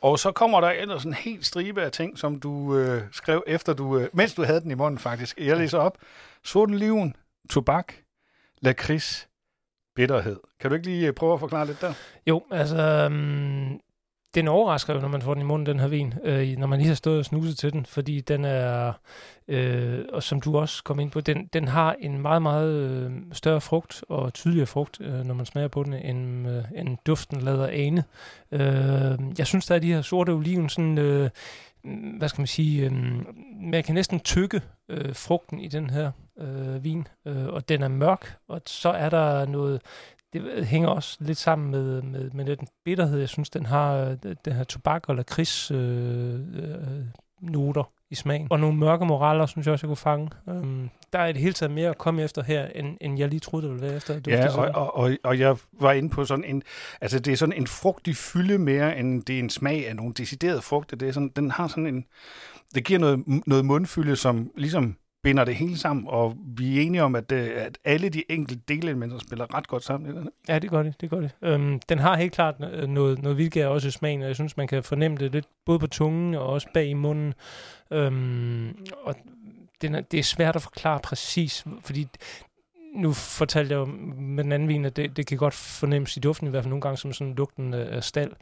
Og 0.00 0.18
så 0.18 0.32
kommer 0.32 0.60
der 0.60 0.68
ellers 0.68 1.04
en 1.04 1.14
helt 1.14 1.46
stribe 1.46 1.82
af 1.82 1.92
ting, 1.92 2.18
som 2.18 2.40
du 2.40 2.76
øh, 2.76 3.02
skrev 3.12 3.44
efter 3.46 3.72
du, 3.72 3.98
øh, 3.98 4.08
mens 4.12 4.34
du 4.34 4.44
havde 4.44 4.60
den 4.60 4.70
i 4.70 4.74
munden 4.74 4.98
faktisk. 4.98 5.38
Jeg 5.38 5.56
læser 5.56 5.78
op. 5.78 5.98
Sorten 6.44 6.74
liven, 6.74 7.16
tobak, 7.50 7.92
lakrids, 8.62 9.28
bitterhed. 9.96 10.36
Kan 10.60 10.70
du 10.70 10.74
ikke 10.74 10.86
lige 10.86 11.06
øh, 11.06 11.12
prøve 11.12 11.34
at 11.34 11.40
forklare 11.40 11.66
lidt 11.66 11.80
der? 11.80 11.92
Jo, 12.26 12.42
altså, 12.50 13.06
um, 13.06 13.80
den 14.36 14.48
overrasker 14.48 14.94
jo, 14.94 15.00
når 15.00 15.08
man 15.08 15.22
får 15.22 15.34
den 15.34 15.42
i 15.42 15.46
munden, 15.46 15.66
den 15.66 15.80
her 15.80 15.88
vin, 15.88 16.14
øh, 16.24 16.58
når 16.58 16.66
man 16.66 16.78
lige 16.78 16.88
har 16.88 16.94
stået 16.94 17.18
og 17.18 17.24
snuset 17.24 17.58
til 17.58 17.72
den, 17.72 17.86
fordi 17.86 18.20
den 18.20 18.44
er, 18.44 18.92
øh, 19.48 20.04
og 20.12 20.22
som 20.22 20.40
du 20.40 20.58
også 20.58 20.84
kom 20.84 21.00
ind 21.00 21.10
på, 21.10 21.20
den, 21.20 21.46
den 21.52 21.68
har 21.68 21.96
en 22.00 22.22
meget, 22.22 22.42
meget 22.42 22.72
øh, 22.72 23.10
større 23.32 23.60
frugt 23.60 24.04
og 24.08 24.34
tydeligere 24.34 24.66
frugt, 24.66 25.00
øh, 25.00 25.24
når 25.24 25.34
man 25.34 25.46
smager 25.46 25.68
på 25.68 25.82
den, 25.82 25.92
end, 25.92 26.48
øh, 26.48 26.64
end 26.74 26.98
duften 27.06 27.40
lader 27.40 27.68
ane. 27.72 28.04
Øh, 28.52 29.38
jeg 29.38 29.46
synes, 29.46 29.66
der 29.66 29.74
er 29.74 29.78
de 29.78 29.92
her 29.92 30.02
sorte 30.02 30.30
oliven 30.30 30.68
sådan... 30.68 30.98
Øh, 30.98 31.30
Mm, 31.86 32.10
hvad 32.18 32.28
skal 32.28 32.40
man 32.40 32.46
sige, 32.46 32.86
øh, 32.86 32.92
man 33.60 33.84
kan 33.84 33.94
næsten 33.94 34.20
tykke 34.20 34.62
øh, 34.88 35.14
frugten 35.14 35.58
i 35.58 35.68
den 35.68 35.90
her 35.90 36.10
øh, 36.38 36.84
vin, 36.84 37.06
øh, 37.26 37.46
og 37.46 37.68
den 37.68 37.82
er 37.82 37.88
mørk, 37.88 38.36
og 38.48 38.62
så 38.66 38.88
er 38.88 39.10
der 39.10 39.46
noget, 39.46 39.82
det 40.32 40.66
hænger 40.66 40.88
også 40.88 41.16
lidt 41.20 41.38
sammen 41.38 41.70
med, 41.70 42.02
med, 42.02 42.30
med 42.30 42.44
den 42.44 42.68
bitterhed, 42.84 43.18
jeg 43.18 43.28
synes, 43.28 43.50
den 43.50 43.66
har, 43.66 43.94
øh, 43.94 44.34
den 44.44 44.52
her 44.52 44.64
tobak- 44.64 45.08
eller 45.08 45.22
kris 45.22 45.70
øh, 45.70 46.34
øh, 46.34 46.70
øh, 46.70 47.04
noter 47.40 47.90
i 48.10 48.14
smagen. 48.14 48.46
Og 48.50 48.60
nogle 48.60 48.78
mørke 48.78 49.04
moraler, 49.04 49.46
synes 49.46 49.66
jeg 49.66 49.72
også, 49.72 49.86
jeg 49.86 49.88
kunne 49.88 49.96
fange. 49.96 50.30
Um, 50.46 50.90
der 51.12 51.18
er 51.18 51.32
det 51.32 51.40
hele 51.40 51.52
taget 51.52 51.72
mere 51.72 51.90
at 51.90 51.98
komme 51.98 52.22
efter 52.22 52.42
her, 52.42 52.66
end, 52.66 52.96
end 53.00 53.18
jeg 53.18 53.28
lige 53.28 53.40
troede, 53.40 53.66
det 53.66 53.72
ville 53.74 53.86
være 53.86 53.96
efter. 53.96 54.20
Ja, 54.26 54.58
og, 54.58 54.74
og, 54.74 54.96
og, 54.96 55.16
og 55.24 55.38
jeg 55.38 55.56
var 55.72 55.92
inde 55.92 56.10
på 56.10 56.24
sådan 56.24 56.44
en, 56.44 56.62
altså 57.00 57.18
det 57.18 57.32
er 57.32 57.36
sådan 57.36 57.52
en 57.52 57.66
frugtig 57.66 58.16
fylde 58.16 58.58
mere, 58.58 58.98
end 58.98 59.22
det 59.22 59.34
er 59.34 59.38
en 59.38 59.50
smag 59.50 59.88
af 59.88 59.96
nogle 59.96 60.14
deciderede 60.14 60.62
frugter. 60.62 60.96
Det 60.96 61.08
er 61.08 61.12
sådan, 61.12 61.32
den 61.36 61.50
har 61.50 61.68
sådan 61.68 61.86
en, 61.86 62.04
det 62.74 62.84
giver 62.84 62.98
noget, 62.98 63.24
noget 63.46 63.64
mundfylde, 63.64 64.16
som 64.16 64.50
ligesom 64.56 64.96
binder 65.22 65.44
det 65.44 65.54
hele 65.54 65.78
sammen, 65.78 66.04
og 66.08 66.36
vi 66.56 66.78
er 66.78 66.82
enige 66.82 67.02
om, 67.02 67.14
at, 67.14 67.32
øh, 67.32 67.50
at 67.56 67.78
alle 67.84 68.08
de 68.08 68.22
enkelte 68.28 68.62
delelementer 68.68 69.18
spiller 69.18 69.54
ret 69.54 69.68
godt 69.68 69.84
sammen. 69.84 70.28
Ja, 70.48 70.58
det 70.58 70.70
gør 70.70 70.82
det. 70.82 71.00
det, 71.00 71.10
gør 71.10 71.20
det. 71.20 71.30
Øhm, 71.42 71.80
den 71.88 71.98
har 71.98 72.16
helt 72.16 72.32
klart 72.32 72.54
øh, 72.72 72.88
noget, 72.88 73.22
noget 73.22 73.38
vildgær 73.38 73.66
også 73.66 73.88
i 73.88 73.90
smagen, 73.90 74.22
og 74.22 74.28
jeg 74.28 74.34
synes, 74.34 74.56
man 74.56 74.66
kan 74.66 74.82
fornemme 74.82 75.16
det 75.16 75.32
lidt 75.32 75.46
både 75.66 75.78
på 75.78 75.86
tungen 75.86 76.34
og 76.34 76.46
også 76.46 76.68
bag 76.74 76.86
i 76.86 76.94
munden. 76.94 77.34
Øhm, 77.90 78.76
og 79.02 79.14
den 79.82 79.94
er, 79.94 80.00
det 80.00 80.18
er 80.18 80.24
svært 80.24 80.56
at 80.56 80.62
forklare 80.62 81.00
præcis, 81.00 81.64
fordi 81.80 82.06
nu 82.96 83.12
fortalte 83.12 83.72
jeg 83.72 83.78
jo 83.78 83.84
med 84.16 84.44
den 84.44 84.52
anden 84.52 84.68
vin, 84.68 84.84
at 84.84 84.96
det, 84.96 85.16
det 85.16 85.26
kan 85.26 85.38
godt 85.38 85.54
fornemmes 85.54 86.16
i 86.16 86.20
duften, 86.20 86.46
i 86.46 86.50
hvert 86.50 86.62
fald 86.62 86.70
nogle 86.70 86.82
gange 86.82 86.96
som 86.96 87.12
sådan 87.12 87.34
lugten 87.34 87.74
af 87.74 88.04
stald. 88.04 88.32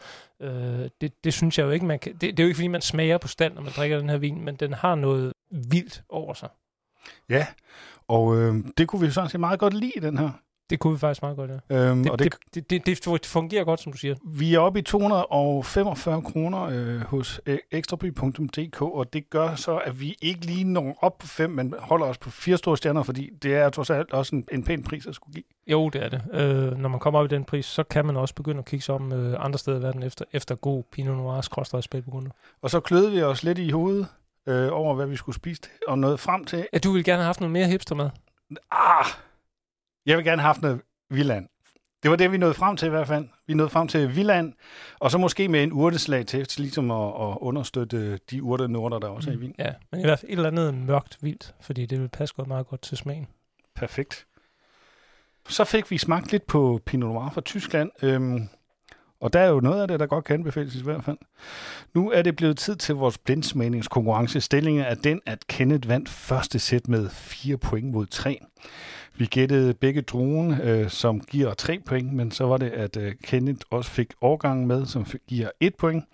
Øh, 0.41 0.89
det, 1.01 1.25
det 1.25 1.35
synes 1.35 1.59
jeg 1.59 1.65
jo 1.65 1.71
ikke, 1.71 1.87
man 1.87 1.99
kan... 1.99 2.13
Det, 2.13 2.21
det 2.21 2.41
er 2.41 2.45
jo 2.45 2.49
ikke, 2.49 2.57
fordi 2.57 2.69
man 2.69 2.81
smager 2.81 3.19
på 3.19 3.29
stald, 3.29 3.55
når 3.55 3.63
man 3.63 3.73
drikker 3.77 3.99
den 3.99 4.11
her 4.11 4.17
vin, 4.17 4.45
men 4.45 4.55
den 4.57 4.73
har 4.73 4.95
noget 4.95 5.33
vildt 5.51 6.03
over 6.09 6.35
sig. 6.35 6.49
Ja, 7.29 7.47
og 8.09 8.37
øh, 8.37 8.55
det 8.79 8.89
kunne 8.89 9.07
vi 9.07 9.11
sådan 9.11 9.31
set 9.31 9.41
meget 9.41 9.61
godt 9.61 9.75
lide, 9.75 10.01
den 10.01 10.19
her. 10.19 10.31
Det 10.71 10.79
kunne 10.79 10.93
vi 10.93 10.99
faktisk 10.99 11.23
meget 11.23 11.37
godt, 11.37 11.51
ja. 11.71 11.77
Øhm, 11.77 12.03
det, 12.03 12.13
og 12.13 12.19
det, 12.19 12.35
det, 12.55 12.71
det, 12.71 12.87
det 12.87 13.27
fungerer 13.27 13.65
godt, 13.65 13.81
som 13.81 13.93
du 13.93 13.99
siger. 13.99 14.15
Vi 14.27 14.55
er 14.55 14.59
oppe 14.59 14.79
i 14.79 14.83
245 14.83 16.23
kroner 16.23 16.63
øh, 16.63 17.01
hos 17.01 17.41
øh, 17.47 17.59
ekstraby.dk, 17.71 18.83
og 18.83 19.13
det 19.13 19.31
gør 19.31 19.55
så, 19.55 19.77
at 19.77 20.01
vi 20.01 20.17
ikke 20.23 20.47
lige 20.47 20.65
når 20.65 20.99
op 21.01 21.19
på 21.19 21.27
5, 21.27 21.51
men 21.51 21.75
holder 21.79 22.07
os 22.07 22.19
på 22.19 22.31
fire 22.31 22.57
store 22.57 22.77
stjerner, 22.77 23.03
fordi 23.03 23.31
det 23.43 23.55
er 23.55 23.71
trods 23.71 23.91
alt 23.91 24.13
også 24.13 24.37
en, 24.37 24.45
en 24.53 24.65
pæn 24.65 24.83
pris 24.83 25.07
at 25.07 25.15
skulle 25.15 25.35
give. 25.35 25.45
Jo, 25.67 25.89
det 25.89 26.05
er 26.05 26.09
det. 26.09 26.23
Øh, 26.33 26.79
når 26.79 26.89
man 26.89 27.01
kommer 27.01 27.21
op 27.21 27.27
i 27.27 27.29
den 27.29 27.45
pris, 27.45 27.67
så 27.67 27.83
kan 27.83 28.07
man 28.07 28.17
også 28.17 28.35
begynde 28.35 28.59
at 28.59 28.65
kigge 28.65 28.83
sig 28.83 28.95
om 28.95 29.13
øh, 29.13 29.45
andre 29.45 29.59
steder 29.59 29.79
i 29.79 29.83
verden 29.83 30.03
efter, 30.03 30.25
efter 30.33 30.55
god 30.55 30.83
Pinot 30.93 31.17
Noir 31.17 31.41
skråstrej 31.41 31.81
spilbegynder. 31.81 32.31
Og 32.63 32.71
så 32.71 32.81
kløede 32.81 33.13
vi 33.13 33.23
os 33.23 33.43
lidt 33.43 33.59
i 33.59 33.71
hovedet 33.71 34.07
øh, 34.47 34.69
over, 34.73 34.95
hvad 34.95 35.07
vi 35.07 35.17
skulle 35.17 35.37
spise 35.37 35.63
og 35.89 35.99
noget 35.99 36.21
frem 36.21 36.45
til... 36.45 36.67
Ja, 36.73 36.79
du 36.79 36.93
ville 36.93 37.05
gerne 37.05 37.19
have 37.19 37.27
haft 37.27 37.41
noget 37.41 37.53
mere 37.53 37.67
hipster 37.67 37.95
med. 37.95 38.11
Ah! 38.71 39.07
Jeg 40.07 40.17
vil 40.17 40.25
gerne 40.25 40.43
have 40.43 40.47
haft 40.47 40.63
noget 40.63 40.81
Villand. 41.11 41.49
Det 42.03 42.11
var 42.11 42.17
det, 42.17 42.33
vi 42.33 42.37
nåede 42.37 42.55
frem 42.55 42.77
til 42.77 42.87
i 42.87 42.91
hvert 42.91 43.09
fald. 43.09 43.29
Vi 43.47 43.55
nåede 43.55 43.71
frem 43.71 43.89
til 43.89 44.17
Villand, 44.17 44.53
og 44.99 45.11
så 45.11 45.19
måske 45.19 45.49
med 45.49 45.63
en 45.63 45.73
urteslag 45.73 46.27
til, 46.27 46.47
til 46.47 46.61
ligesom 46.61 46.91
at, 46.91 47.07
at 47.09 47.39
understøtte 47.41 48.17
de 48.17 48.43
urtenorter, 48.43 48.99
der 48.99 49.09
også 49.09 49.31
er 49.31 49.35
i 49.35 49.37
vin. 49.37 49.55
Ja, 49.59 49.73
men 49.91 50.01
i 50.01 50.05
hvert 50.05 50.19
fald 50.19 50.31
et 50.31 50.37
eller 50.37 50.51
andet 50.51 50.75
mørkt 50.75 51.19
vildt, 51.21 51.55
fordi 51.61 51.87
det 51.87 52.01
vil 52.01 52.09
passe 52.09 52.35
godt 52.35 52.49
meget 52.49 52.67
godt 52.67 52.83
til 52.83 52.97
smagen. 52.97 53.27
Perfekt. 53.75 54.27
Så 55.49 55.65
fik 55.65 55.91
vi 55.91 55.99
smagt 55.99 56.33
lidt 56.33 56.47
på 56.47 56.81
Pinot 56.87 57.15
Noir 57.15 57.31
fra 57.31 57.41
Tyskland. 57.41 57.91
Øhm, 58.03 58.49
og 59.21 59.33
der 59.33 59.41
er 59.41 59.49
jo 59.49 59.61
noget 59.61 59.83
af 59.83 59.89
det, 59.89 60.01
der 60.01 60.07
godt 60.07 60.25
kan 60.25 60.35
anbefales 60.35 60.77
i 60.77 60.83
hvert 60.83 61.05
fald. 61.05 61.19
Nu 61.95 62.11
er 62.11 62.23
det 62.23 62.37
blevet 62.37 62.59
tid 62.59 62.77
til 62.77 62.95
vores 62.95 63.19
blindsmagningskonkurrence. 63.19 64.41
Stillingen 64.41 64.85
er 64.85 64.95
den, 64.95 65.21
at 65.27 65.47
Kenneth 65.47 65.89
vandt 65.89 66.09
første 66.09 66.59
sæt 66.59 66.89
med 66.89 67.09
4 67.11 67.57
point 67.57 67.93
mod 67.93 68.07
3. 68.07 68.41
Vi 69.17 69.27
gættede 69.27 69.75
begge 69.75 70.03
druen, 70.03 70.61
øh, 70.61 70.91
som 70.91 71.21
giver 71.21 71.55
3 71.55 71.79
point, 71.87 72.13
men 72.13 72.31
så 72.31 72.45
var 72.45 72.57
det, 72.57 72.71
at 72.71 72.97
øh, 72.97 73.15
Kenneth 73.23 73.61
også 73.71 73.91
fik 73.91 74.13
årgangen 74.21 74.67
med, 74.67 74.87
som 74.87 75.07
giver 75.29 75.51
1 75.61 75.75
point. 75.75 76.05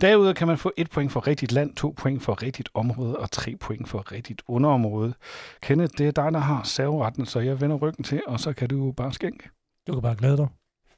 Derudover 0.00 0.32
kan 0.32 0.46
man 0.46 0.58
få 0.58 0.72
1 0.76 0.90
point 0.90 1.12
for 1.12 1.26
rigtigt 1.26 1.52
land, 1.52 1.74
2 1.74 1.94
point 1.96 2.22
for 2.22 2.42
rigtigt 2.42 2.68
område 2.74 3.16
og 3.16 3.30
3 3.30 3.56
point 3.56 3.88
for 3.88 4.12
rigtigt 4.12 4.42
underområde. 4.48 5.14
Kenneth, 5.62 5.92
det 5.98 6.06
er 6.06 6.10
dig, 6.10 6.32
der 6.32 6.38
har 6.38 6.62
serveretten, 6.64 7.26
så 7.26 7.40
jeg 7.40 7.60
vender 7.60 7.76
ryggen 7.76 8.04
til, 8.04 8.22
og 8.26 8.40
så 8.40 8.52
kan 8.52 8.68
du 8.68 8.92
bare 8.92 9.12
skænke. 9.12 9.48
Du 9.86 9.92
kan 9.92 10.02
bare 10.02 10.16
glæde 10.16 10.36
dig. 10.36 10.48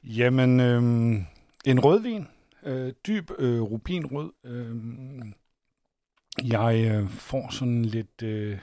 Jamen, 0.03 0.59
øh, 0.59 1.21
en 1.65 1.79
rødvin, 1.79 2.27
øh, 2.63 2.93
dyb 3.07 3.31
øh, 3.39 3.61
rubinrød. 3.61 4.31
Øh, 4.43 4.75
jeg 6.43 6.91
øh, 6.91 7.09
får 7.09 7.51
sådan 7.51 7.85
lidt 7.85 8.23
øh, 8.23 8.57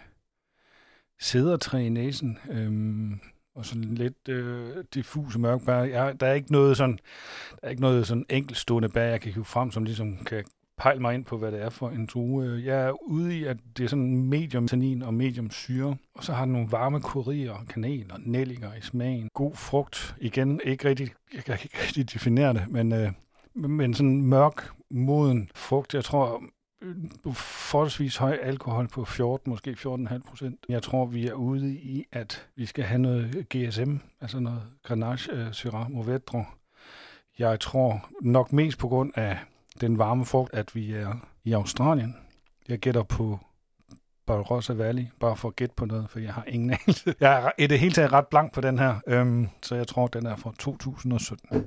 sædertræ 1.20 1.78
i 1.78 1.88
næsen, 1.88 2.38
øh, 2.50 3.12
og 3.54 3.66
sådan 3.66 3.94
lidt 3.94 4.28
øh, 4.28 4.84
diffus 4.94 5.38
mørk 5.38 5.64
bær. 5.64 5.82
Jeg, 5.82 6.20
der 6.20 6.26
er 6.26 6.34
ikke 6.34 6.52
noget 6.52 6.76
sådan, 6.76 6.98
der 7.50 7.66
er 7.66 7.70
ikke 7.70 7.82
noget 7.82 8.06
sådan 8.06 8.26
enkeltstående 8.30 8.88
bær, 8.88 9.04
jeg 9.04 9.20
kan 9.20 9.32
hive 9.32 9.44
frem, 9.44 9.70
som 9.70 9.84
ligesom 9.84 10.16
kan 10.16 10.44
pejle 10.78 11.00
mig 11.00 11.14
ind 11.14 11.24
på, 11.24 11.38
hvad 11.38 11.52
det 11.52 11.62
er 11.62 11.70
for 11.70 11.88
en 11.88 12.06
drue. 12.06 12.62
Jeg 12.64 12.86
er 12.86 13.02
ude 13.02 13.38
i, 13.38 13.44
at 13.44 13.56
det 13.76 13.84
er 13.84 13.88
sådan 13.88 14.16
medium 14.16 14.68
tannin 14.68 15.02
og 15.02 15.14
medium 15.14 15.50
syre. 15.50 15.96
Og 16.14 16.24
så 16.24 16.32
har 16.32 16.44
den 16.44 16.52
nogle 16.52 16.72
varme 16.72 17.00
kurier, 17.00 17.64
kanel 17.68 18.12
og 18.12 18.20
nelliker 18.20 18.74
i 18.74 18.80
smagen. 18.80 19.28
God 19.34 19.54
frugt. 19.54 20.16
Igen, 20.20 20.60
ikke 20.64 20.88
rigtig, 20.88 21.12
jeg 21.34 21.44
kan 21.44 21.58
ikke 21.62 21.78
rigtig 21.82 22.12
definere 22.12 22.54
det, 22.54 22.64
men, 22.68 22.92
øh, 22.92 23.12
men 23.54 23.94
sådan 23.94 24.22
mørk, 24.22 24.70
moden 24.90 25.50
frugt. 25.54 25.94
Jeg 25.94 26.04
tror, 26.04 26.42
øh, 26.82 26.94
forholdsvis 27.34 28.16
høj 28.16 28.38
alkohol 28.42 28.88
på 28.88 29.04
14, 29.04 29.50
måske 29.50 29.76
14,5 29.78 30.22
procent. 30.22 30.60
Jeg 30.68 30.82
tror, 30.82 31.06
vi 31.06 31.26
er 31.26 31.34
ude 31.34 31.74
i, 31.74 32.04
at 32.12 32.48
vi 32.56 32.66
skal 32.66 32.84
have 32.84 32.98
noget 32.98 33.46
GSM, 33.48 33.96
altså 34.20 34.40
noget 34.40 34.62
Grenache 34.82 35.32
uh, 35.32 35.52
Syrah 35.52 35.90
Mourvedre. 35.90 36.44
Jeg 37.38 37.60
tror 37.60 38.08
nok 38.20 38.52
mest 38.52 38.78
på 38.78 38.88
grund 38.88 39.12
af 39.14 39.38
den 39.80 39.98
varme 39.98 40.24
frugt, 40.24 40.54
at 40.54 40.74
vi 40.74 40.92
er 40.92 41.14
i 41.44 41.52
Australien. 41.52 42.16
Jeg 42.68 42.78
gætter 42.78 43.02
på 43.02 43.38
Barossa 44.26 44.72
Valley, 44.72 45.04
bare 45.20 45.36
for 45.36 45.48
at 45.48 45.56
gætte 45.56 45.74
på 45.74 45.84
noget, 45.84 46.10
for 46.10 46.18
jeg 46.18 46.34
har 46.34 46.44
ingen 46.46 46.70
anelse. 46.86 47.14
Jeg 47.20 47.44
er 47.46 47.50
i 47.58 47.66
det 47.66 47.80
hele 47.80 47.92
taget 47.92 48.12
ret 48.12 48.26
blank 48.26 48.54
på 48.54 48.60
den 48.60 48.78
her, 48.78 49.00
øhm, 49.06 49.48
så 49.62 49.74
jeg 49.74 49.86
tror, 49.86 50.06
den 50.06 50.26
er 50.26 50.36
fra 50.36 50.52
2017. 50.58 51.64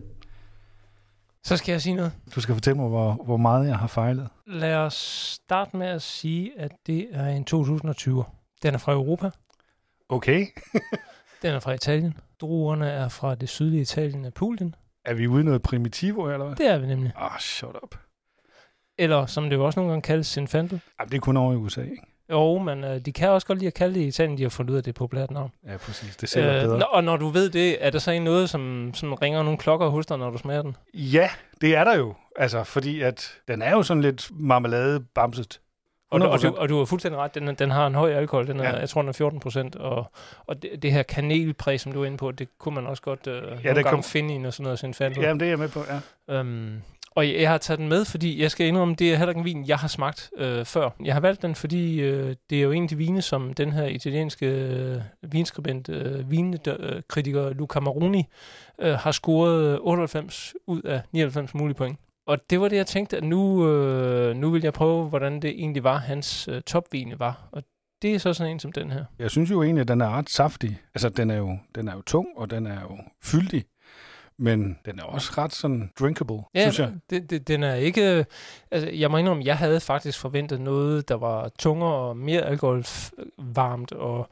Så 1.44 1.58
skal 1.58 1.72
jeg 1.72 1.82
sige 1.82 1.96
noget. 1.96 2.12
Du 2.36 2.42
skal 2.42 2.56
fortælle 2.56 2.80
mig, 2.80 2.90
hvor, 2.90 3.14
hvor 3.14 3.38
meget 3.38 3.68
jeg 3.68 3.78
har 3.78 3.88
fejlet. 3.88 4.30
Lad 4.48 4.76
os 4.76 4.94
starte 5.44 5.78
med 5.78 5.88
at 5.88 6.02
sige, 6.02 6.60
at 6.60 6.72
det 6.88 7.08
er 7.12 7.28
en 7.28 7.46
2020. 7.46 8.24
Den 8.64 8.74
er 8.74 8.78
fra 8.78 8.94
Europa. 8.94 9.30
Okay. 10.10 10.46
den 11.42 11.56
er 11.56 11.60
fra 11.60 11.72
Italien. 11.72 12.18
Druerne 12.42 12.90
er 12.90 13.08
fra 13.10 13.36
det 13.36 13.50
sydlige 13.50 13.82
Italien 13.82 14.26
af 14.26 14.34
Pulien. 14.34 14.76
Er 15.10 15.14
vi 15.14 15.28
ude 15.28 15.42
i 15.42 15.44
noget 15.44 15.62
primitivo, 15.62 16.32
eller 16.32 16.46
hvad? 16.46 16.56
Det 16.56 16.68
er 16.68 16.78
vi 16.78 16.88
nemlig. 16.88 17.12
Ah, 17.16 17.40
shut 17.40 17.76
up. 17.84 17.96
Eller 18.98 19.26
som 19.26 19.50
det 19.50 19.56
jo 19.56 19.66
også 19.66 19.80
nogle 19.80 19.92
gange 19.92 20.02
kaldes, 20.02 20.28
Sinfandel. 20.28 20.82
Jamen, 21.00 21.12
det 21.12 21.18
er 21.18 21.22
kun 21.22 21.38
over 21.38 21.54
i 21.54 21.56
USA, 21.56 21.82
ikke? 21.82 22.04
Jo, 22.32 22.58
men 22.58 22.84
øh, 22.84 23.00
de 23.00 23.12
kan 23.12 23.30
også 23.30 23.48
godt 23.48 23.58
lide 23.58 23.68
at 23.68 23.74
kalde 23.74 23.96
det 23.96 24.02
i 24.02 24.08
Italien, 24.08 24.38
de 24.38 24.44
har 24.44 24.50
fundet 24.50 24.72
ud 24.72 24.78
af, 24.78 24.84
det 24.84 24.92
er 24.92 24.98
populært 24.98 25.32
navn. 25.32 25.52
Ja, 25.68 25.78
præcis. 25.78 26.16
Det 26.16 26.30
ser 26.30 26.56
øh, 26.56 26.62
bedre. 26.62 26.88
Og 26.88 27.04
når 27.04 27.18
du 27.18 27.28
ved 27.28 27.50
det, 27.50 27.86
er 27.86 27.90
der 27.90 28.00
så 28.00 28.12
en 28.12 28.24
noget, 28.24 28.50
som, 28.50 28.92
som 28.94 29.14
ringer 29.14 29.44
nogle 29.44 29.58
klokker 29.58 29.88
hos 29.88 30.06
dig, 30.06 30.18
når 30.18 30.30
du 30.30 30.38
smager 30.38 30.62
den? 30.62 30.76
Ja, 30.94 31.30
det 31.62 31.76
er 31.76 31.84
der 31.84 31.98
jo. 31.98 32.14
Altså, 32.36 32.64
fordi 32.64 33.02
at 33.02 33.32
den 33.48 33.62
er 33.62 33.72
jo 33.72 33.84
sådan 33.84 34.04
lidt 34.04 34.30
marmelade 34.34 35.00
bamset. 35.00 35.60
Og, 36.12 36.22
og, 36.22 36.42
du, 36.42 36.56
og 36.58 36.70
du 36.70 36.78
har 36.78 36.86
fuldstændig 36.86 37.20
ret, 37.20 37.36
den, 37.36 37.56
den 37.56 37.72
har 37.72 37.88
en 37.88 37.96
høj 37.96 38.14
alkohol, 38.14 38.48
den 38.48 38.60
er, 38.60 38.70
ja. 38.70 38.76
jeg 38.76 38.90
tror, 38.90 39.02
den 39.02 39.10
er 39.10 39.14
14 39.14 39.40
procent, 39.40 39.76
og, 39.76 40.12
og 40.48 40.62
det, 40.62 40.82
det 40.82 40.92
her 40.92 41.04
kanelpræg, 41.04 41.80
som 41.80 41.92
du 41.92 42.02
er 42.02 42.06
inde 42.06 42.18
på, 42.18 42.32
det 42.32 42.58
kunne 42.58 42.76
man 42.76 42.88
også 42.88 43.02
godt 43.02 43.28
øh, 43.28 43.34
ja, 43.34 43.42
nogle 43.42 43.60
gange 43.64 43.84
kom... 43.84 44.04
finde 44.04 44.36
i 44.36 44.38
noget 44.38 44.54
sådan 44.54 44.64
noget 44.64 44.80
sin 44.80 44.94
Jamen, 45.00 45.40
det 45.40 45.46
er 45.46 45.50
jeg 45.50 45.60
med 45.60 45.70
på, 45.70 45.80
ja. 46.28 46.36
Øhm, 46.40 46.82
og 47.12 47.28
jeg, 47.28 47.42
jeg 47.42 47.50
har 47.50 47.58
taget 47.58 47.80
den 47.80 47.90
med, 47.90 48.06
fordi 48.06 48.42
jeg 48.42 48.52
skal 48.52 48.68
indrømme, 48.68 48.96
det 48.96 49.14
er 49.14 49.18
heller 49.18 49.30
ikke 49.30 49.40
en 49.40 49.46
vin, 49.46 49.68
jeg 49.68 49.78
har 49.78 49.88
smagt 49.88 50.32
øh, 50.38 50.66
før. 50.66 50.90
Jeg 51.04 51.14
har 51.14 51.22
valgt 51.22 51.42
den, 51.42 51.56
fordi 51.56 52.00
øh, 52.02 52.36
det 52.50 52.58
er 52.58 52.62
jo 52.62 52.72
en 52.72 52.84
af 52.84 52.90
de 52.90 52.98
vine, 52.98 53.22
som 53.22 53.54
den 53.54 53.72
her 53.72 53.86
italienske 53.86 54.46
øh, 54.46 55.02
vinskribent, 55.22 55.90
øh, 55.90 56.32
vinkritiker 56.32 57.54
Luca 57.54 57.80
Maroni, 57.80 58.26
øh, 58.80 58.94
har 58.94 59.12
scoret 59.12 59.80
98 59.82 60.54
ud 60.68 60.82
af 60.82 61.02
99 61.12 61.54
mulige 61.54 61.76
point. 61.76 62.00
Og 62.30 62.50
det 62.50 62.62
var 62.62 62.68
det, 62.68 62.76
jeg 62.76 62.88
tænkte, 62.88 63.18
at 63.18 63.24
nu, 63.24 63.68
øh, 63.68 64.36
nu 64.36 64.50
vil 64.50 64.64
jeg 64.64 64.74
prøve, 64.74 65.10
hvordan 65.10 65.42
det 65.42 65.50
egentlig 65.50 65.84
var, 65.84 65.98
hans 65.98 66.48
øh, 66.48 66.62
topvine 66.62 67.20
var. 67.20 67.50
Og 67.52 67.64
det 68.02 68.16
er 68.16 68.20
så 68.20 68.34
sådan 68.34 68.52
en 68.52 68.60
som 68.60 68.72
den 68.72 68.92
her. 68.92 69.06
Jeg 69.20 69.32
synes 69.32 69.52
jo 69.52 69.64
egentlig, 69.64 69.82
at 69.82 69.88
den 69.88 70.02
er 70.02 70.10
ret 70.10 70.30
saftig. 70.30 70.82
Altså, 70.96 71.10
den 71.10 71.32
er 71.32 71.36
jo, 71.38 71.58
den 71.76 71.88
er 71.88 71.94
jo 71.94 72.02
tung, 72.02 72.28
og 72.36 72.50
den 72.50 72.68
er 72.68 72.82
jo 72.82 72.98
fyldig. 73.24 73.66
Men 74.38 74.78
den 74.86 75.00
er 75.00 75.04
også 75.04 75.32
ret 75.38 75.54
sådan 75.54 75.92
drinkable, 76.00 76.38
Ja, 76.56 76.62
synes 76.62 76.80
jeg. 76.80 76.94
det, 77.10 77.30
det, 77.30 77.48
den 77.48 77.64
er 77.64 77.74
ikke... 77.74 78.26
Altså, 78.72 78.90
jeg 78.90 79.12
må 79.12 79.18
indrømme, 79.18 79.44
jeg 79.46 79.58
havde 79.58 79.80
faktisk 79.80 80.20
forventet 80.20 80.62
noget, 80.62 81.10
der 81.10 81.16
var 81.16 81.50
tungere 81.60 81.94
og 81.94 82.18
mere 82.18 82.42
alkoholvarmt 82.42 83.92
og 83.92 84.30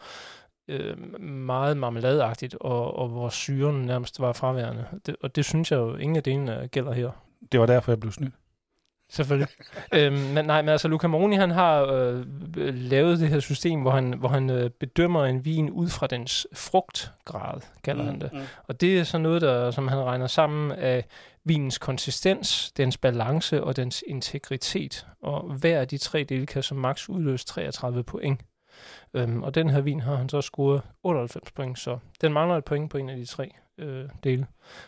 øh, 0.68 1.22
meget 1.22 1.78
marmeladeagtigt, 1.78 2.56
og, 2.62 2.98
og 2.98 3.08
hvor 3.08 3.30
syren 3.30 3.82
nærmest 3.82 4.20
var 4.20 4.34
fraværende. 4.34 4.86
Det, 5.06 5.16
og 5.22 5.36
det 5.36 5.46
synes 5.46 5.72
jeg 5.72 5.78
jo, 5.78 5.96
ingen 5.96 6.16
af 6.16 6.24
delene 6.24 6.68
gælder 6.72 6.94
her. 6.94 7.12
Det 7.52 7.60
var 7.60 7.66
derfor, 7.66 7.92
jeg 7.92 8.00
blev 8.00 8.12
snydt. 8.12 8.34
Selvfølgelig. 9.10 9.48
øhm, 9.94 10.16
men 10.16 10.46
nej, 10.46 10.62
men 10.62 10.70
altså 10.70 10.88
Luca 10.88 11.08
Moroni, 11.08 11.36
han 11.36 11.52
har 11.52 11.84
øh, 11.84 12.26
lavet 12.74 13.20
det 13.20 13.30
her 13.30 13.40
system, 13.40 13.82
hvor 13.82 13.92
han, 13.92 14.14
hvor 14.14 14.30
han 14.30 14.50
øh, 14.50 14.70
bedømmer 14.70 15.26
en 15.26 15.46
vin 15.46 15.70
ud 15.70 15.90
fra 15.90 16.08
dens 16.08 16.48
frugtgrad, 16.54 17.62
kalder 17.84 18.04
mm, 18.04 18.10
han 18.10 18.22
det. 18.22 18.34
Mm. 18.34 18.40
Og 18.68 18.82
det 18.82 19.00
er 19.00 19.04
så 19.04 19.18
noget, 19.18 19.42
der, 19.42 19.72
som 19.72 19.88
han 19.88 19.98
regner 19.98 20.28
sammen 20.28 20.72
af 20.72 21.06
vinens 21.44 21.78
konsistens, 21.78 22.72
dens 22.72 22.98
balance 22.98 23.64
og 23.64 23.76
dens 23.76 24.04
integritet. 24.08 25.08
Og 25.22 25.54
hver 25.54 25.80
af 25.80 25.88
de 25.88 25.98
tre 25.98 26.24
dele 26.24 26.46
kan 26.46 26.64
som 26.64 26.78
maks 26.78 27.10
udløse 27.10 27.46
33 27.46 28.04
point. 28.04 28.42
Øhm, 29.14 29.44
og 29.44 29.56
den 29.56 29.70
her 29.70 29.82
vin 29.82 30.00
har 30.00 30.16
han 30.16 30.30
så 30.30 30.42
scoret 30.42 30.82
98 31.04 31.52
point, 31.52 31.80
så 31.80 31.98
den 32.22 32.34
mangler 32.34 32.58
et 32.58 32.66
point 32.66 32.92
på 32.92 32.98
en 32.98 33.10
af 33.10 33.18
de 33.18 33.26
tre 33.26 33.52
øh, 33.78 34.06
dele. 34.24 34.48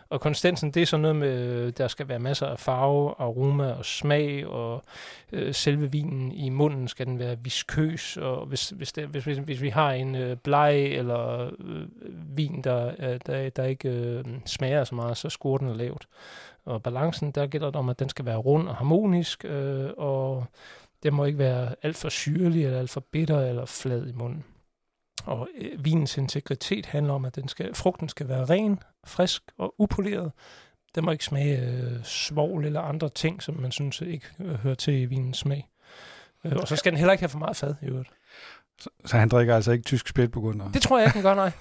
Og 0.10 0.22
konsistensen, 0.22 0.72
det 0.72 0.82
er 0.82 0.86
sådan 0.86 1.02
noget 1.02 1.16
med, 1.16 1.30
øh, 1.30 1.74
der 1.78 1.88
skal 1.88 2.08
være 2.08 2.20
masser 2.20 2.48
af 2.48 2.60
farve, 2.60 3.14
aroma 3.20 3.72
og 3.72 3.86
smag, 3.86 4.48
og 4.48 4.84
øh, 5.32 5.54
selve 5.54 5.92
vinen 5.92 6.32
i 6.32 6.50
munden 6.50 6.88
skal 6.88 7.06
den 7.06 7.20
være 7.20 7.38
viskøs, 7.44 8.18
og 8.18 8.46
hvis, 8.46 8.70
hvis, 8.70 8.92
det, 8.92 9.08
hvis, 9.08 9.24
hvis, 9.24 9.38
hvis 9.38 9.62
vi 9.62 9.70
har 9.70 9.92
en 9.92 10.16
øh, 10.16 10.38
bleg 10.38 10.86
eller 10.86 11.52
øh, 11.60 11.88
vin, 12.38 12.62
der, 12.64 12.92
øh, 13.00 13.20
der, 13.26 13.50
der 13.50 13.64
ikke 13.64 13.90
øh, 13.90 14.24
smager 14.46 14.84
så 14.84 14.96
meget, 14.96 15.18
så 15.18 15.30
scorer 15.30 15.58
den 15.58 15.76
lavt. 15.76 16.08
Og 16.66 16.84
balancen, 16.84 17.32
der 17.32 17.48
gælder 17.48 17.68
det 17.68 17.76
om, 17.76 17.90
at 17.90 18.00
den 18.00 18.10
skal 18.10 18.26
være 18.26 18.38
rund 18.38 18.68
og 18.70 18.76
harmonisk, 18.76 19.46
øh, 19.46 19.90
og 19.98 20.46
det 21.04 21.14
må 21.14 21.26
ikke 21.26 21.40
være 21.40 21.76
alt 21.84 21.98
for 21.98 22.10
syrlig, 22.10 22.66
eller 22.66 22.80
alt 22.80 22.90
for 22.90 23.04
bitter, 23.12 23.40
eller 23.40 23.66
flad 23.66 24.08
i 24.08 24.12
munden. 24.12 24.44
Og 25.30 25.48
øh, 25.58 25.86
vinens 25.86 26.18
integritet 26.18 26.86
handler 26.86 27.14
om, 27.14 27.26
at 27.26 27.36
den 27.36 27.48
skal, 27.48 27.76
frugten 27.76 28.10
skal 28.10 28.28
være 28.28 28.46
ren, 28.46 28.80
frisk 29.06 29.44
og 29.58 29.76
upoleret. 29.78 30.32
Den 30.96 31.06
må 31.06 31.12
ikke 31.12 31.24
smage 31.24 31.60
øh, 31.60 32.04
svovl 32.04 32.66
eller 32.66 32.82
andre 32.82 33.10
ting, 33.10 33.44
som 33.44 33.58
man 33.58 33.72
synes 33.72 34.02
ikke 34.02 34.28
øh, 34.40 34.56
hører 34.56 34.76
til 34.76 34.94
i 34.94 35.06
vinens 35.06 35.38
smag. 35.38 35.70
Øh, 36.46 36.52
og 36.56 36.68
så 36.68 36.76
skal 36.76 36.92
den 36.92 36.98
heller 36.98 37.12
ikke 37.12 37.22
have 37.22 37.30
for 37.30 37.40
meget 37.40 37.58
fad 37.58 37.76
i 37.82 37.86
øvrigt. 37.86 38.10
Så, 38.80 38.90
så 39.06 39.18
han 39.18 39.30
drikker 39.30 39.56
altså 39.56 39.72
ikke 39.72 39.84
tysk 39.84 40.08
spætbegunder? 40.08 40.72
Det 40.72 40.82
tror 40.82 40.98
jeg 40.98 41.08
ikke, 41.08 41.16
den 41.16 41.24
gør, 41.24 41.36
nej. 41.36 41.52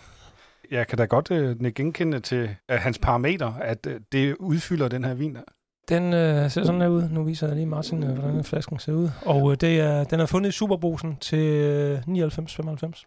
Jeg 0.70 0.87
kan 0.87 0.98
da 0.98 1.04
godt 1.04 1.31
øh, 1.31 1.72
genkende 1.74 2.20
til 2.20 2.57
at 2.68 2.81
hans 2.81 2.98
parameter, 2.98 3.52
at 3.54 3.87
øh, 3.87 4.00
det 4.12 4.37
udfylder 4.37 4.88
den 4.88 5.04
her 5.04 5.14
vin 5.14 5.35
der. 5.35 5.42
Den 5.88 6.12
øh, 6.14 6.51
ser 6.51 6.64
sådan 6.64 6.81
her 6.81 6.88
ud. 6.88 7.09
Nu 7.11 7.22
viser 7.22 7.46
jeg 7.46 7.57
lige 7.57 7.66
Martin, 7.66 8.03
øh, 8.03 8.18
hvordan 8.18 8.44
flasken 8.44 8.79
ser 8.79 8.92
ud. 8.92 9.11
Og 9.22 9.51
øh, 9.51 9.57
det 9.61 9.81
er, 9.81 10.05
den 10.05 10.20
er 10.20 10.27
fundet 10.27 10.48
i 10.48 10.53
Superbrusen 10.53 11.16
til 11.16 11.38
øh, 11.38 11.98
99,95. 11.98 13.05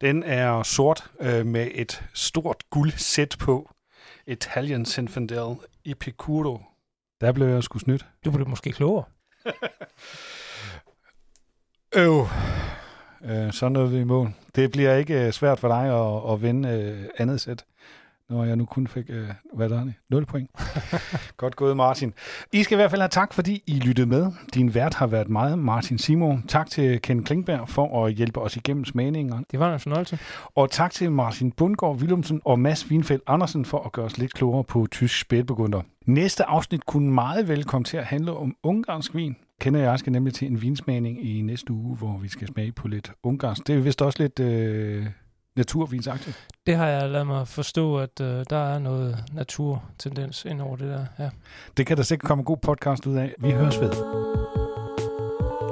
Den 0.00 0.22
er 0.22 0.62
sort 0.62 1.10
øh, 1.20 1.46
med 1.46 1.68
et 1.74 2.04
stort 2.14 2.56
guldsæt 2.70 3.36
på. 3.40 3.70
Italian 4.26 4.84
Zinfandel 4.84 5.56
Epicuro. 5.84 6.60
Der 7.20 7.32
blev 7.32 7.46
jeg 7.46 7.62
sgu 7.62 7.78
snydt. 7.78 8.06
Du 8.24 8.30
blev 8.30 8.48
måske 8.48 8.72
klogere. 8.72 9.04
Øv. 11.96 12.26
Øh, 13.24 13.52
så 13.52 13.68
nåede 13.68 13.90
vi 13.90 13.98
i 13.98 14.04
mål. 14.04 14.34
Det 14.54 14.72
bliver 14.72 14.96
ikke 14.96 15.26
øh, 15.26 15.32
svært 15.32 15.58
for 15.58 15.68
dig 15.68 15.84
at, 15.84 16.32
at 16.32 16.42
vinde 16.42 16.68
øh, 16.68 17.08
andet 17.18 17.40
sæt 17.40 17.64
når 18.32 18.44
jeg 18.44 18.56
nu 18.56 18.64
kun 18.64 18.86
fik, 18.86 19.04
øh, 19.08 19.28
hvad 19.54 19.68
der 19.68 19.80
er 19.80 19.84
det, 19.84 19.94
0 20.08 20.26
point. 20.26 20.50
Godt 21.36 21.56
gået, 21.56 21.76
Martin. 21.76 22.14
I 22.52 22.62
skal 22.62 22.74
i 22.74 22.78
hvert 22.78 22.90
fald 22.90 23.00
have 23.00 23.08
tak, 23.08 23.32
fordi 23.32 23.62
I 23.66 23.78
lyttede 23.78 24.06
med. 24.06 24.32
Din 24.54 24.74
vært 24.74 24.94
har 24.94 25.06
været 25.06 25.28
meget, 25.28 25.58
Martin 25.58 25.98
Simon. 25.98 26.44
Tak 26.48 26.70
til 26.70 27.02
Ken 27.02 27.24
Klingberg 27.24 27.68
for 27.68 28.06
at 28.06 28.12
hjælpe 28.12 28.40
os 28.40 28.56
igennem 28.56 28.84
smagninger. 28.84 29.40
Det 29.50 29.60
var 29.60 29.72
en 29.72 29.80
fornøjelse. 29.80 30.18
Og 30.54 30.70
tak 30.70 30.90
til 30.92 31.12
Martin 31.12 31.52
Bundgaard 31.52 31.96
Willumsen 31.96 32.40
og 32.44 32.58
Mads 32.58 32.90
Wienfeldt 32.90 33.22
Andersen 33.26 33.64
for 33.64 33.78
at 33.78 33.92
gøre 33.92 34.06
os 34.06 34.18
lidt 34.18 34.34
klogere 34.34 34.64
på 34.64 34.86
tysk 34.90 35.20
spætbegunder. 35.20 35.82
Næste 36.06 36.44
afsnit 36.44 36.86
kunne 36.86 37.10
meget 37.10 37.48
vel 37.48 37.64
komme 37.64 37.84
til 37.84 37.96
at 37.96 38.04
handle 38.04 38.32
om 38.32 38.56
ungarsk 38.62 39.14
vin. 39.14 39.36
Kender 39.60 39.80
jeg 39.80 39.98
skal 39.98 40.12
nemlig 40.12 40.34
til 40.34 40.48
en 40.50 40.62
vinsmagning 40.62 41.24
i 41.24 41.42
næste 41.42 41.72
uge, 41.72 41.96
hvor 41.96 42.18
vi 42.18 42.28
skal 42.28 42.48
smage 42.48 42.72
på 42.72 42.88
lidt 42.88 43.12
ungarsk. 43.22 43.66
Det 43.66 43.74
er 43.74 43.80
vist 43.80 44.02
også 44.02 44.22
lidt... 44.22 44.40
Øh 44.40 45.06
naturvinsagtigt. 45.56 46.48
Det 46.66 46.76
har 46.76 46.86
jeg 46.86 47.10
ladet 47.10 47.26
mig 47.26 47.48
forstå, 47.48 47.98
at 47.98 48.20
øh, 48.20 48.44
der 48.50 48.74
er 48.74 48.78
noget 48.78 49.24
naturtendens 49.32 50.44
ind 50.44 50.60
over 50.60 50.76
det 50.76 50.88
der. 50.88 51.06
Ja. 51.18 51.30
Det 51.76 51.86
kan 51.86 51.96
der 51.96 52.02
sikkert 52.02 52.28
komme 52.28 52.40
en 52.40 52.44
god 52.44 52.56
podcast 52.56 53.06
ud 53.06 53.16
af. 53.16 53.34
Vi 53.38 53.50
høres 53.50 53.80
ved. 53.80 53.92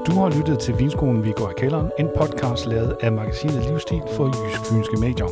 Du 0.06 0.12
har 0.12 0.38
lyttet 0.38 0.58
til 0.58 0.78
Vinskolen 0.78 1.24
Vi 1.24 1.32
går 1.36 1.50
i 1.50 1.54
kælderen, 1.58 1.90
en 1.98 2.08
podcast 2.16 2.66
lavet 2.66 2.96
af 3.02 3.12
magasinet 3.12 3.66
Livsstil 3.70 4.02
for 4.16 4.26
Jysk 4.26 4.70
Fynske 4.70 4.96
Medier. 4.96 5.28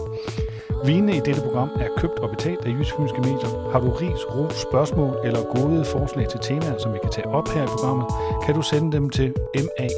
Vinene 0.85 1.17
i 1.17 1.21
dette 1.21 1.43
program 1.43 1.71
er 1.81 1.89
købt 1.97 2.19
og 2.19 2.31
betalt 2.31 2.65
af 2.67 2.71
Jysk 2.71 2.95
Fynske 2.97 3.21
Medier. 3.21 3.71
Har 3.73 3.81
du 3.81 3.91
ris, 3.91 4.23
ro, 4.35 4.45
spørgsmål 4.51 5.17
eller 5.25 5.43
gode 5.57 5.85
forslag 5.85 6.29
til 6.29 6.41
temaer, 6.41 6.79
som 6.79 6.93
vi 6.95 6.99
kan 7.03 7.11
tage 7.11 7.29
op 7.29 7.49
her 7.49 7.63
i 7.63 7.67
programmet, 7.67 8.07
kan 8.45 8.55
du 8.55 8.63
sende 8.63 8.93
dem 8.97 9.11
til 9.11 9.35
maes 9.55 9.93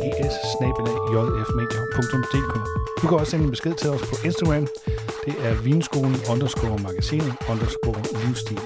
Du 3.02 3.06
kan 3.08 3.18
også 3.18 3.30
sende 3.30 3.44
en 3.44 3.50
besked 3.50 3.74
til 3.74 3.90
os 3.90 4.02
på 4.10 4.14
Instagram. 4.24 4.66
Det 5.24 5.34
er 5.48 5.62
vinskolen 5.62 6.16
underscore 6.32 6.78
magasinet 6.86 7.34
underscore 7.50 8.02
livsstil. 8.24 8.60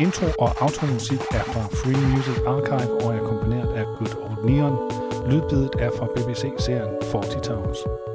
Intro 0.00 0.26
og 0.38 0.50
automusik 0.64 1.20
er 1.38 1.44
fra 1.52 1.62
Free 1.80 2.02
Music 2.12 2.38
Archive 2.46 2.92
og 3.04 3.14
er 3.14 3.22
komponeret 3.30 3.72
af 3.80 3.84
Good 3.98 4.14
Old 4.24 4.50
Neon. 4.50 4.76
Lydbidet 5.30 5.74
er 5.78 5.90
fra 5.98 6.06
BBC-serien 6.14 6.94
40 7.02 7.22
Towers. 7.42 8.11